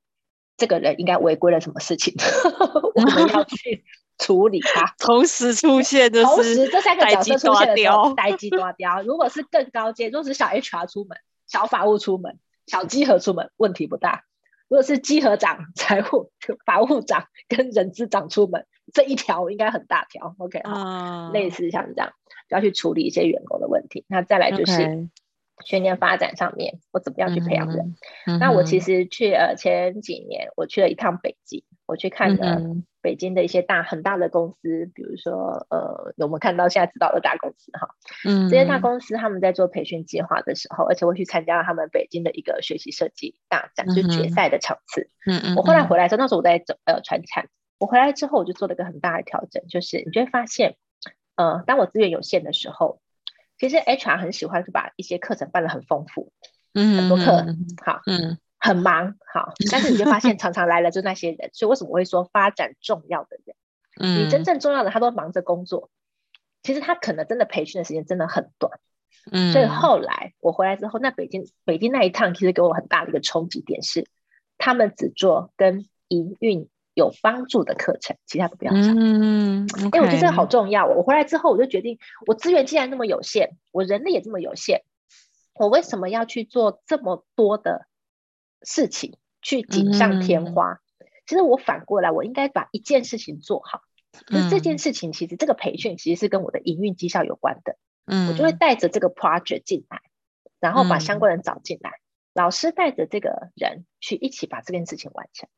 [0.57, 2.15] 这个人应该违规了什么事情，
[2.97, 3.85] 我们要去
[4.21, 4.95] 处理它。
[5.01, 9.03] 同时出现的是，同时这三个角色出现的时候，呆鸡抓雕。
[9.03, 14.25] 如果是更高阶，如果是小 HR 出门，小法务出门，小稽核出门，问题不大。
[14.69, 16.31] 如果是稽核长、财务、
[16.65, 20.35] 法务长跟人事长出门，这一条应该很大条。
[20.39, 22.13] OK，好，嗯、类似像这样，
[22.49, 24.05] 就要去处理一些员工的问题。
[24.09, 24.73] 那再来就是。
[24.73, 25.09] Okay.
[25.63, 27.95] 训练发展上面，我怎么样去培养人？
[28.27, 32.63] 嗯、那我其实去呃前几年，我去了一趟北京，我去看了
[33.03, 37.95] 北京的一些大很大的公司，比如说呃，我们看到现在知道的大公司哈，
[38.25, 45.11] 嗯，这些大公司他们在做培训计划的时候，而且会去参加了他们北京的一个学习设计大展，就是决赛的场次。
[45.27, 47.49] 嗯嗯，我后来回来之后，那时候我在走呃传产，
[47.79, 50.77] 我回来之后我就做了一个很大的调整，就是你就会发现，
[51.37, 53.01] 呃，当我资源有限的时候。
[53.59, 56.33] 其实 HR 很喜欢是把一些课程办得很丰富，
[56.73, 57.45] 嗯，很多课，
[57.85, 63.57] 好，嗯，很忙，好， 但是你就发现常常来了就那些人，所以为什么我会说发展重要的人，
[63.99, 65.91] 嗯，你真正重要的他都忙着工作，
[66.63, 68.79] 其实他可能真的培训的时间真的很短，
[69.33, 74.07] 嗯，所以后来我回来之后，那北京北京那一趟其实给我很大的一个冲击点是，
[74.59, 78.95] 他们只做跟营运有帮助的课程，其他都不要上。
[78.99, 80.87] 嗯，因为我觉得这个好重要。
[80.87, 84.83] 我回来之后，我就决定，我资源既然那么有限，我人力也这么有限，
[85.55, 87.87] 我为什么要去做这么多的
[88.63, 90.73] 事情，去锦上添花？
[90.73, 93.83] 嗯、其实我反过来，我应该把一件事情做好。
[94.29, 97.77] 那、嗯、这件事情其实这个培训其实是跟我的营运绩效有关的。
[98.07, 100.01] 嗯，我就会带着这个 project 进来，
[100.59, 102.03] 然后把相关人找进来，嗯、
[102.35, 105.49] 老师带着这个人去一起把这件事情完成。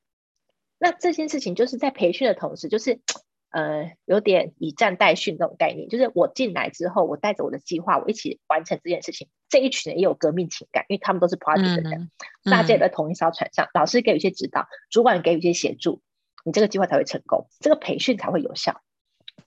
[0.78, 3.00] 那这件事情就是在培训的同时，就是
[3.52, 9.28] 呃有点以战代训这种概念，就是我进来之后，我带着我的计划，我一起完成这件事情。
[9.48, 12.10] 这一群人也有革命情感，因为他们都是 project 的人，
[12.44, 16.00] 嗯、大家也在同一艘船上，嗯、老师给予一些指导，主管给予一些协助，
[16.44, 18.80] 你这个计划才会成功，这个培训才会有效。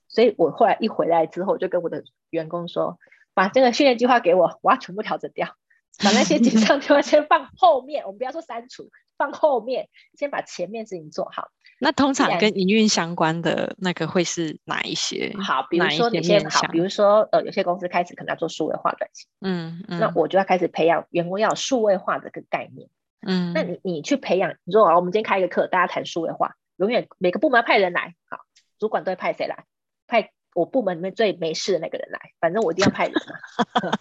[0.07, 2.99] 所以我后来一回来之后，我就跟我的员工说，
[3.33, 5.55] 把这个训练计划给我，我要全部调整掉，
[6.03, 9.87] 把那些锦上添花先放后面，我们不要说删除，放后面，
[10.17, 11.49] 先把前面事情做好。
[11.77, 15.35] 那通常跟营运相关的那个会是哪一些？
[15.43, 22.89] 好，比如说你先好，比如说呃，有些公司开始可能要做数位化转型，嗯嗯，那我就要开始培养员工要有数位化的个概念，
[23.27, 28.39] 嗯，那你你去培养，你说啊，我们今天开一个课，大家谈数位化，永远每个部门要派人来，好，
[28.79, 29.65] 主管都会派谁来？
[30.07, 33.91] 派我部门里面最没事的那个人来，反正我一定要派人嘛。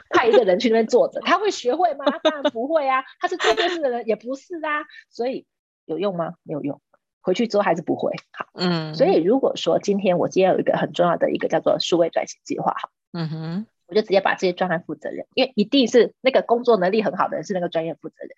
[0.18, 2.04] 派一个人去那边坐着，他会学会吗？
[2.24, 3.04] 当然不会啊。
[3.20, 4.84] 他是做这事的人也不是啊。
[5.10, 5.46] 所以
[5.84, 6.34] 有用吗？
[6.42, 6.82] 没有用。
[7.20, 8.12] 回去之后还是不会。
[8.32, 8.94] 好，嗯。
[8.96, 18.30] 所以如果说今天我今天有一个很重要的一个叫做数位转型计划，好，嗯哼，我就直接把这些专案负责人，因为一定是那个工作能力很好的人是那个专业负责人，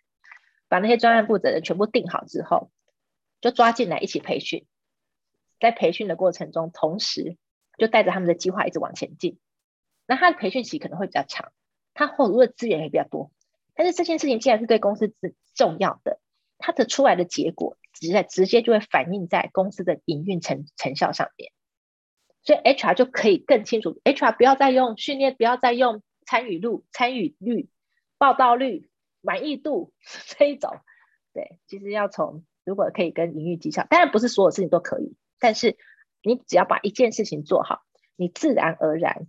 [0.69, 2.71] 把那些专案负责人全部定好之后，
[3.41, 4.67] 就抓进来一起培训。
[5.59, 7.37] 在培训的过程中，同时
[7.79, 9.39] 就带着他们的计划一直往前进。
[10.07, 11.53] 那他的培训期可能会比较长，
[11.95, 13.31] 他投入的资源也比较多。
[13.75, 16.21] 但是这件事情既然是对公司是重要的，
[16.59, 21.53] 它的出来的结果直接直接就会反映在公司的营运成成效上面。
[22.43, 27.69] 所以 HR 就可以更清楚，HR 不要再用训练，不要再用参与率、参与率、
[28.19, 28.89] 报道率、
[29.21, 29.93] 满意度
[30.27, 30.79] 这一种。
[31.33, 35.17] 对，其实要从如果可以跟营运绩效，当然不是所有事情都可以。
[35.39, 35.77] 但是
[36.23, 37.83] 你只要把一件事情做好，
[38.17, 39.27] 你自然而然，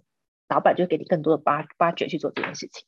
[0.52, 2.84] 老板就给你更多的八八卷去做这件事情。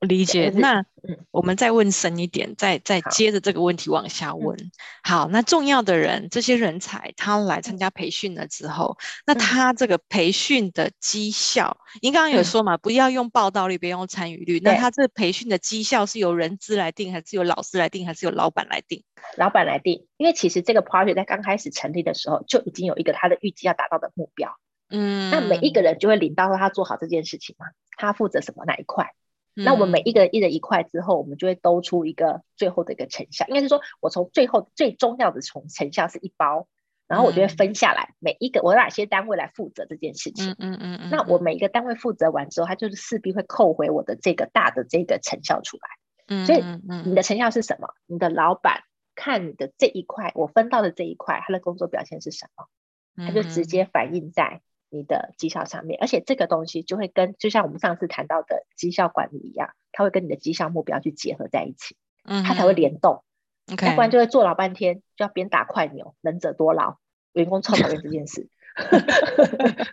[0.00, 0.50] 理解。
[0.54, 0.84] 那
[1.30, 4.56] 我们再问深一点，再再接着这个问题往下问。
[5.02, 14.60] 好，好，那重要的人，这些人才，他来参加培训了之后，那他这个培训的绩效，您刚刚有说嘛，不要用报到率，别用参与率。
[14.62, 19.02] 那他这个培训的绩效是由人资来定，还是由老师来定，还是由老板来定？
[19.38, 24.54] 老板来定，因为其实这个 project 在刚开始成立的时候就已经有一个他的预计要达到的目标。
[24.96, 27.66] 嗯，那每一个人就会领到说他做好这件事情嘛，
[27.96, 29.12] 他负责什么哪一块。
[29.56, 33.46] 那我们每一个人一人一块之后，我们就会兜出一个最后的一个成效。
[33.46, 36.66] 应该是说，我从最后最重要的从成效是一包，
[37.06, 40.56] 然后我就会分下来，每一个我有哪些单位来负责这件事情。
[40.58, 41.10] 嗯嗯嗯。
[41.10, 45.88] 那我每一个单位负责完之后，他就是势必会扣回我的这个大的这个成效出来。
[46.26, 46.46] 嗯。
[46.46, 46.64] 所以
[47.04, 47.94] 你的成效是什么？
[48.06, 48.82] 你的老板
[49.14, 53.24] 看你的这一块，我分到的这一块，他的工作表现是什么？
[53.24, 54.62] 他就直接反映在。
[54.94, 63.24] 你的绩效上面，而且这个东西就会跟就像我们上次谈到的绩效管理一样，它会跟你的绩效目标去结合在一起，嗯，它才会联动。
[63.72, 66.96] OK，要不然就会做老半天，就要边打快牛，能者多劳，
[67.32, 68.48] 员工超讨厌这件事，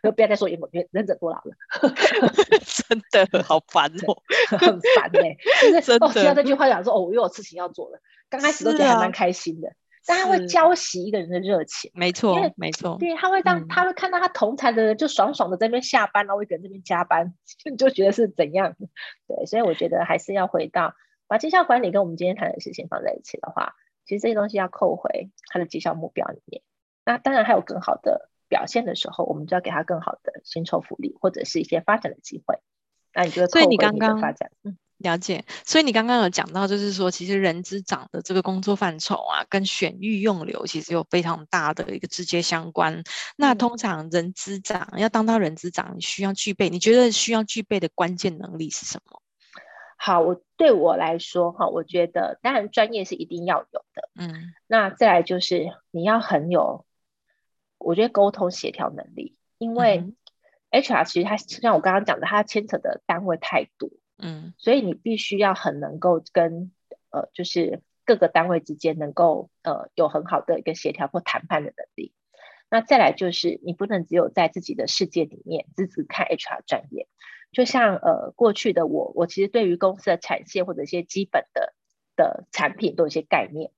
[0.04, 1.56] 就 不要再说员工能者多劳了，
[2.62, 4.22] 真的好烦哦，
[4.58, 5.38] 很烦哎、欸，
[5.72, 8.00] 就是 哦，听到这句话想说哦，我又有事情要做了，
[8.30, 9.74] 刚开始都觉得还蛮开心的。
[10.06, 17.34] 但他会浇熄一个人的热情，没错，没错，对，他会让、嗯、他会看到他同台的人就爽爽的在那边下班，然后我一个人在这边加班，
[17.64, 18.76] 就就觉得是怎样？
[19.28, 20.96] 对，所以我觉得还是要回到
[21.28, 23.76] 把绩效管理跟我们今天谈的事情放在一起的话，
[24.06, 26.64] 其实这些东西要扣回他的绩效目标里面。
[27.06, 32.60] 那当然还有更好的表现的时候，我们就要给他更好的薪酬福利或者是一些发展的机会。
[33.14, 34.52] 那你觉得扣回你的发展？
[34.64, 34.78] 嗯。
[35.02, 43.04] 了解，所以你刚刚有讲到，就是说，其实人资长的这个工作范畴啊，跟选育用留其实有非常大的一个直接相关。
[43.36, 49.22] 那通常人资长要当到人资长，你需要具备，你觉得需要具备的关键能力是什么？
[49.98, 56.86] 好，我对我来说哈，我觉得当然专业是一定要有的，嗯，那再来就是你要很有，
[57.78, 60.04] 我觉得沟通协调能力，因为
[60.72, 63.90] HR 其实它像我刚刚讲的，它牵扯的单位太多。
[64.22, 66.72] 嗯，所以你必须要很能够跟
[67.10, 72.14] 呃，就是各个单位之间能够呃有很好的一个协调或谈判的能力。
[72.70, 77.08] 那再来就是你不能只有在自己的世界里面只只看 HR 专业，
[77.52, 81.74] 就像呃过去的我，我其实对于公司的产线或者一些基本的
[82.16, 83.72] 的产品都有一些概念。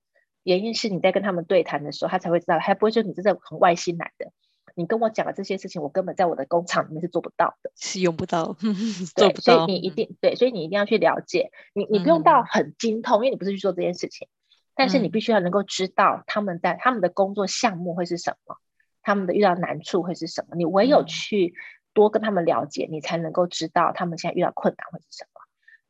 [0.44, 4.30] 原因是你在跟他们对谈的时候，他才会知道，还不会说你真的很外星来的。
[4.74, 8.56] 你跟我讲的这些事情，我根本在我的工厂里面是做不到的，是用不到，
[9.14, 9.40] 做不到。
[9.40, 11.50] 所以你一定对，所以你一定要去了解。
[11.74, 14.28] 你你不用到很精通，嗯、因为你不是去做这件事情，
[14.74, 18.56] 但是你必须要能够知道他们在他们的工作项目会是什么，
[19.02, 20.56] 他们的遇到难处会是什么。
[20.56, 21.54] 你唯有去
[21.92, 25.40] 多跟他们了解，你才能够知道他们现在遇到困难会是什么。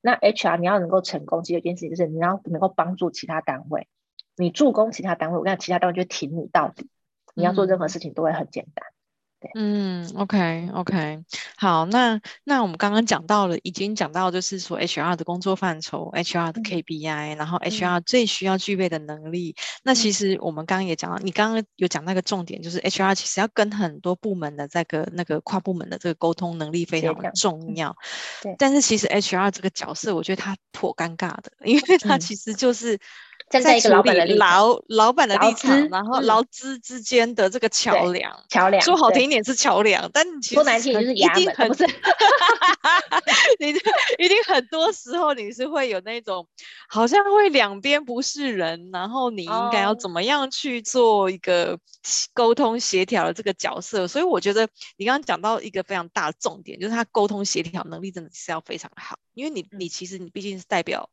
[0.03, 3.89] 那 HR 你要能够成功，其实有一件事情就是你要能够帮助其他单位，
[4.37, 6.91] 你助攻其他单位，我讲，其他单位就挺你到底。
[7.35, 8.87] 你要做任何事情都会很简单。
[9.55, 11.23] 嗯，OK OK，
[11.59, 19.51] 好，那那我们刚刚讲到了，已经讲到就是说 HR 的工作范畴，HR 的 KPI，、嗯、然后 HR 最需要具备的能力。
[19.51, 27.95] 嗯、那其实我们刚刚也讲到，你刚刚有讲那个重点，就是 HR 其实要跟很多部门的这个那个跨部门的这个沟通能力非常的重要。
[28.43, 28.57] 对。
[28.59, 32.99] 但是其实 HR 这个角色，我觉得他颇尴尬的，因为他其实就是。
[33.51, 41.87] 站在一个老板的老老板的立场，然后劳资之间的这个桥梁，桥梁说好听一点是桥梁，但其实说难听就是衙门，不是？
[43.61, 43.69] 你
[44.19, 46.47] 一定很多时候你是会有那种
[46.89, 51.79] 好像会两边不是人，然后你应该要怎么样去做一个
[52.33, 54.09] 沟通协调的这个角色。
[54.09, 61.09] 所以我觉得你刚刚讲到一个非常大的重点，就是他沟通协调能力真的是要非常好，因为你你其实你毕竟是代表。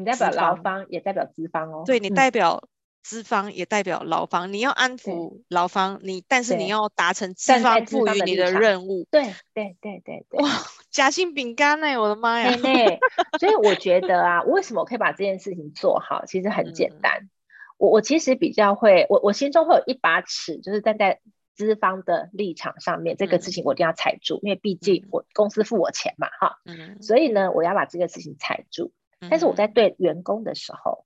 [0.00, 1.84] 你代表劳方，也代表资方哦。
[1.86, 2.68] 对，你代表
[3.02, 4.50] 资方，也代表劳方。
[4.50, 9.06] 嗯、你要安抚劳方，你但是你要达成资方赋予你的任务。
[9.10, 9.24] 对
[9.54, 10.40] 对对对对。
[10.40, 10.48] 哇，
[10.90, 11.98] 夹心饼干呢？
[12.00, 12.50] 我的妈呀！
[13.38, 16.24] 所以我觉得啊，为什么我可以把这件事情做好？
[16.26, 17.22] 其实很简单。
[17.22, 17.30] 嗯、
[17.78, 21.20] 我我其实比较会，我我心中会有一把尺，就是站在
[21.54, 26.58] 资方的立场上面，这个事情我一定要踩住，嗯、因为毕竟我公司付我钱嘛，哈。
[26.64, 27.00] 嗯。
[27.02, 28.92] 所以呢，我要把这个事情踩住。
[29.28, 31.04] 但是我在对员工的时候，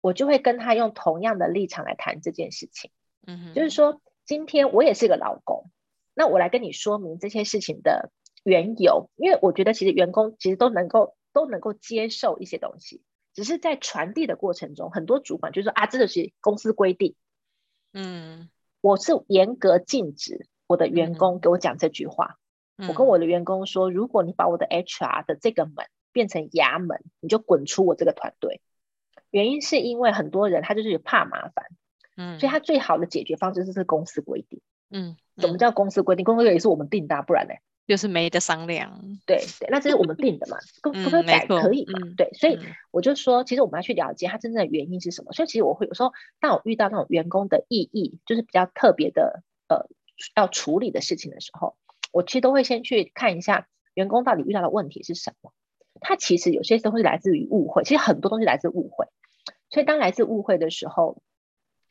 [0.00, 2.90] 我就会跟他用同样的立场来谈这件事情。
[3.26, 5.70] 嗯，就是说，今天我也是个老公，
[6.14, 8.10] 那我来跟你说明这些事情的
[8.44, 13.02] 缘由，因为我觉得其实员工其实都能够都能够接受一些东西，
[13.34, 17.14] 只是在传递的过程中，很多主管就说啊，这个是公司规定。
[17.92, 18.48] 嗯，
[18.80, 22.36] 我是严格禁止我的员工给我讲这句话。
[22.78, 25.84] 嗯，我跟我的员工说，如果你把我的 HR 的这个门。
[26.12, 28.60] 变成衙门，你就滚出我这个团队。
[29.30, 31.66] 原因是因为很多人他就是怕麻烦，
[32.16, 36.24] 嗯，所以他最好的解决方式就是公司规定，嗯，嗯，什么叫公司规定？
[36.24, 37.54] 公司规定也是我们定的，不然呢？
[37.86, 39.00] 就是没得商量。
[39.26, 41.46] 对对，那这是我们定的嘛， 可不可以改？
[41.46, 41.98] 可以嘛？
[42.16, 42.58] 对，所以
[42.92, 45.32] 我就说，其实我们要去了解他真正的原因是什么。
[45.32, 49.86] 所以其实我会有时候，当我遇到那种员工的异议，就是比较特别的呃
[50.36, 51.76] 要处理的事情的时候，
[52.12, 55.52] 我其实都会先去看一下员工到底遇到的问题是什么。
[56.00, 59.06] 他其实有些时候是来自于误会，其实很多东西来自误会，
[59.68, 61.22] 所以当来自误会的时候，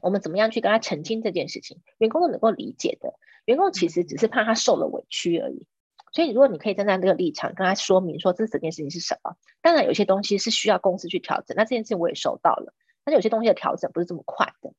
[0.01, 3.13] 我们怎么样去跟他澄清这件事情，员工都能够理解的。
[3.45, 5.65] 员工其实只是怕他受了委屈而已，
[6.11, 14.73] 所以如果你可以站在这个立场跟他说明说这整件事情是什么，当然有些东西是需要公司去调整，那这件事情我也收到了，但是有些东西的调整不是这么快的，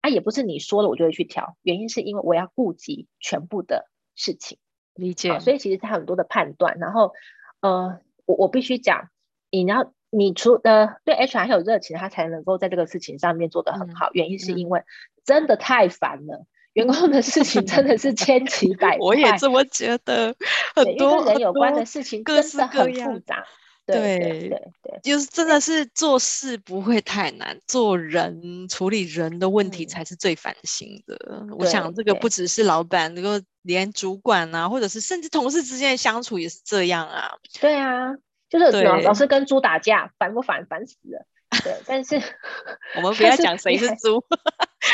[0.00, 4.58] 啊，也不是你说了我就会去调，原因是因为我要顾及全部的事情，
[4.94, 7.12] 理解，所以其实他很多的判断，然后
[7.60, 8.00] 呃。
[8.26, 9.08] 我我必须讲，
[9.50, 14.08] 你要你除呃对 HR 很有热情，他才能够在这个事情上面做得很好。
[14.08, 14.82] 嗯、原因是因为
[15.24, 18.98] 真的太烦了，嗯、员工的事情真的是千奇百怪。
[19.06, 20.34] 我也这么觉得，
[20.74, 23.44] 很多跟人有关的事情真的很复杂。
[23.86, 24.48] 对对
[24.82, 31.16] 对，就是真的是做事不会太难，做人处理人的问题才是最烦心的。
[31.30, 37.30] 嗯、我想这个不只是老板，这个连主管啊，或者是甚至同事之间的相处也是这样啊。
[37.60, 38.12] 对啊，
[38.50, 40.66] 就是老老是跟猪打架，烦不烦？
[40.66, 41.24] 烦死了。
[41.62, 42.16] 对，但是
[42.96, 44.22] 我们 不要讲谁是猪。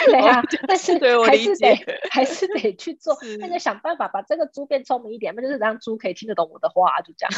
[0.07, 0.93] 对啊，但是
[1.25, 1.77] 还是得
[2.11, 7.33] 还是得去做，那就想办法把这个猪变聪明一点，那就是让猪可以听得懂我的话，就这样。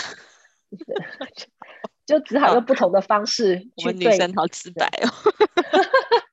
[2.07, 3.71] 就只好用不同的方式去。
[3.77, 5.09] 我们女生好直白哦。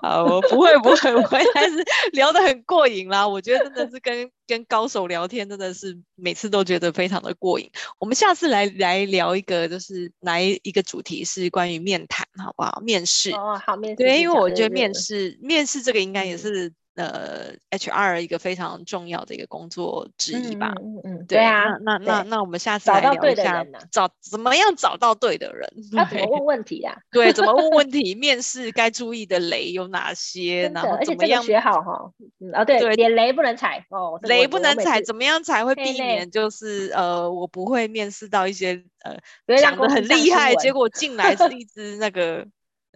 [0.00, 1.82] 好，我不会不会不会，但是
[2.12, 3.26] 聊得很过瘾啦。
[3.26, 7.68] 我觉得真的是跟跟高手聊天，真的是每次都觉得非常的过瘾。
[7.98, 12.80] 我们下次来来聊一个，就是来一个主题是关于面谈，好不好？
[12.84, 13.96] 面试哦，好面试。
[13.96, 16.72] 对，因为我觉得面试面试这个应该也是。
[16.96, 20.74] 呃，HR 一个非常重要的一个工作之一吧。
[20.80, 21.64] 嗯嗯，嗯对，对啊。
[21.84, 23.64] 那那那那我们下次找来聊一下？
[23.90, 25.68] 找怎么样找到对的人？
[25.92, 26.96] 要怎么问问题啊？
[27.10, 28.14] 对，怎么问问 题？
[28.14, 30.70] 面试该注意的雷有哪些？
[30.74, 32.10] 然后怎么样学好哈？
[32.40, 36.30] 嗯啊，对，连雷不能踩哦，雷不能踩，怎么样才会避免？
[36.30, 39.14] 就是呃，我不会面试到一些呃
[39.58, 42.46] 讲的很厉害，结果进来是一只那个。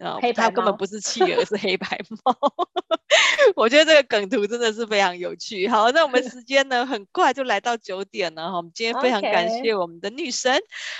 [0.01, 2.35] 呃，它根本不是企鹅，是黑白猫。
[3.55, 5.67] 我觉得这个梗图真的是非常有趣。
[5.67, 8.57] 好，那我们时间呢，很快就来到九点了哈。
[8.57, 10.59] 我们今天非常感谢我们的女神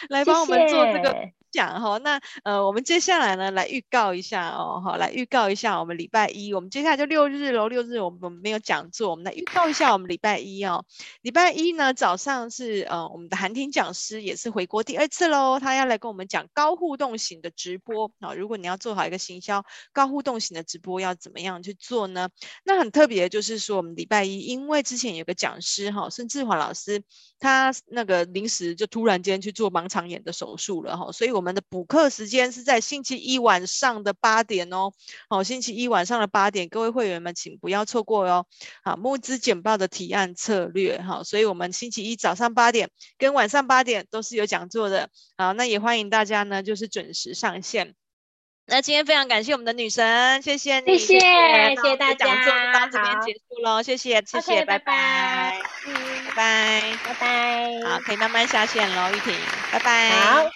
[0.10, 1.16] 来帮我们做这个。
[1.52, 10.86] 讲哈，那呃，我们接下来呢，来预告一下哦，好，来预告一下我们礼拜一，我们接下来就六日喽，六日我们没有讲座，我们来预告一下我们礼拜一哦，
[11.22, 22.30] 礼拜一呢早上是呃我们的涵婷讲师也是回国第二次喽，他要来跟我们讲高互动型的直播啊，如果你要做好一个行销高互动型的直播要怎么样去做呢？
[22.64, 27.04] 那很特别的就是说我们礼拜一，因为之前有个讲师哈，孙志华老师，
[27.40, 31.41] 他那个临时就突然间去做盲肠炎的手术了哈，所以我。
[31.42, 34.94] 我们的补课时间是在星期一晚上的八点哦，
[35.28, 38.46] 好，星期一晚上的八点，各位会员们请不要错过哟。
[38.84, 47.96] 好，募资简报的提案策略，好，所以我们星期一早上八点跟晚上八点都是有讲座的，好，那也欢迎大家呢，就是准时上线。
[48.68, 55.96] 那今天非常感谢我们的女神，谢谢你，谢谢，谢谢大家，讲座就到这边结束喽，谢谢，谢谢，拜拜，嗯，
[56.28, 59.34] 拜拜，拜拜，好，可以慢慢下线喽，玉婷，
[59.72, 60.52] 拜拜，好。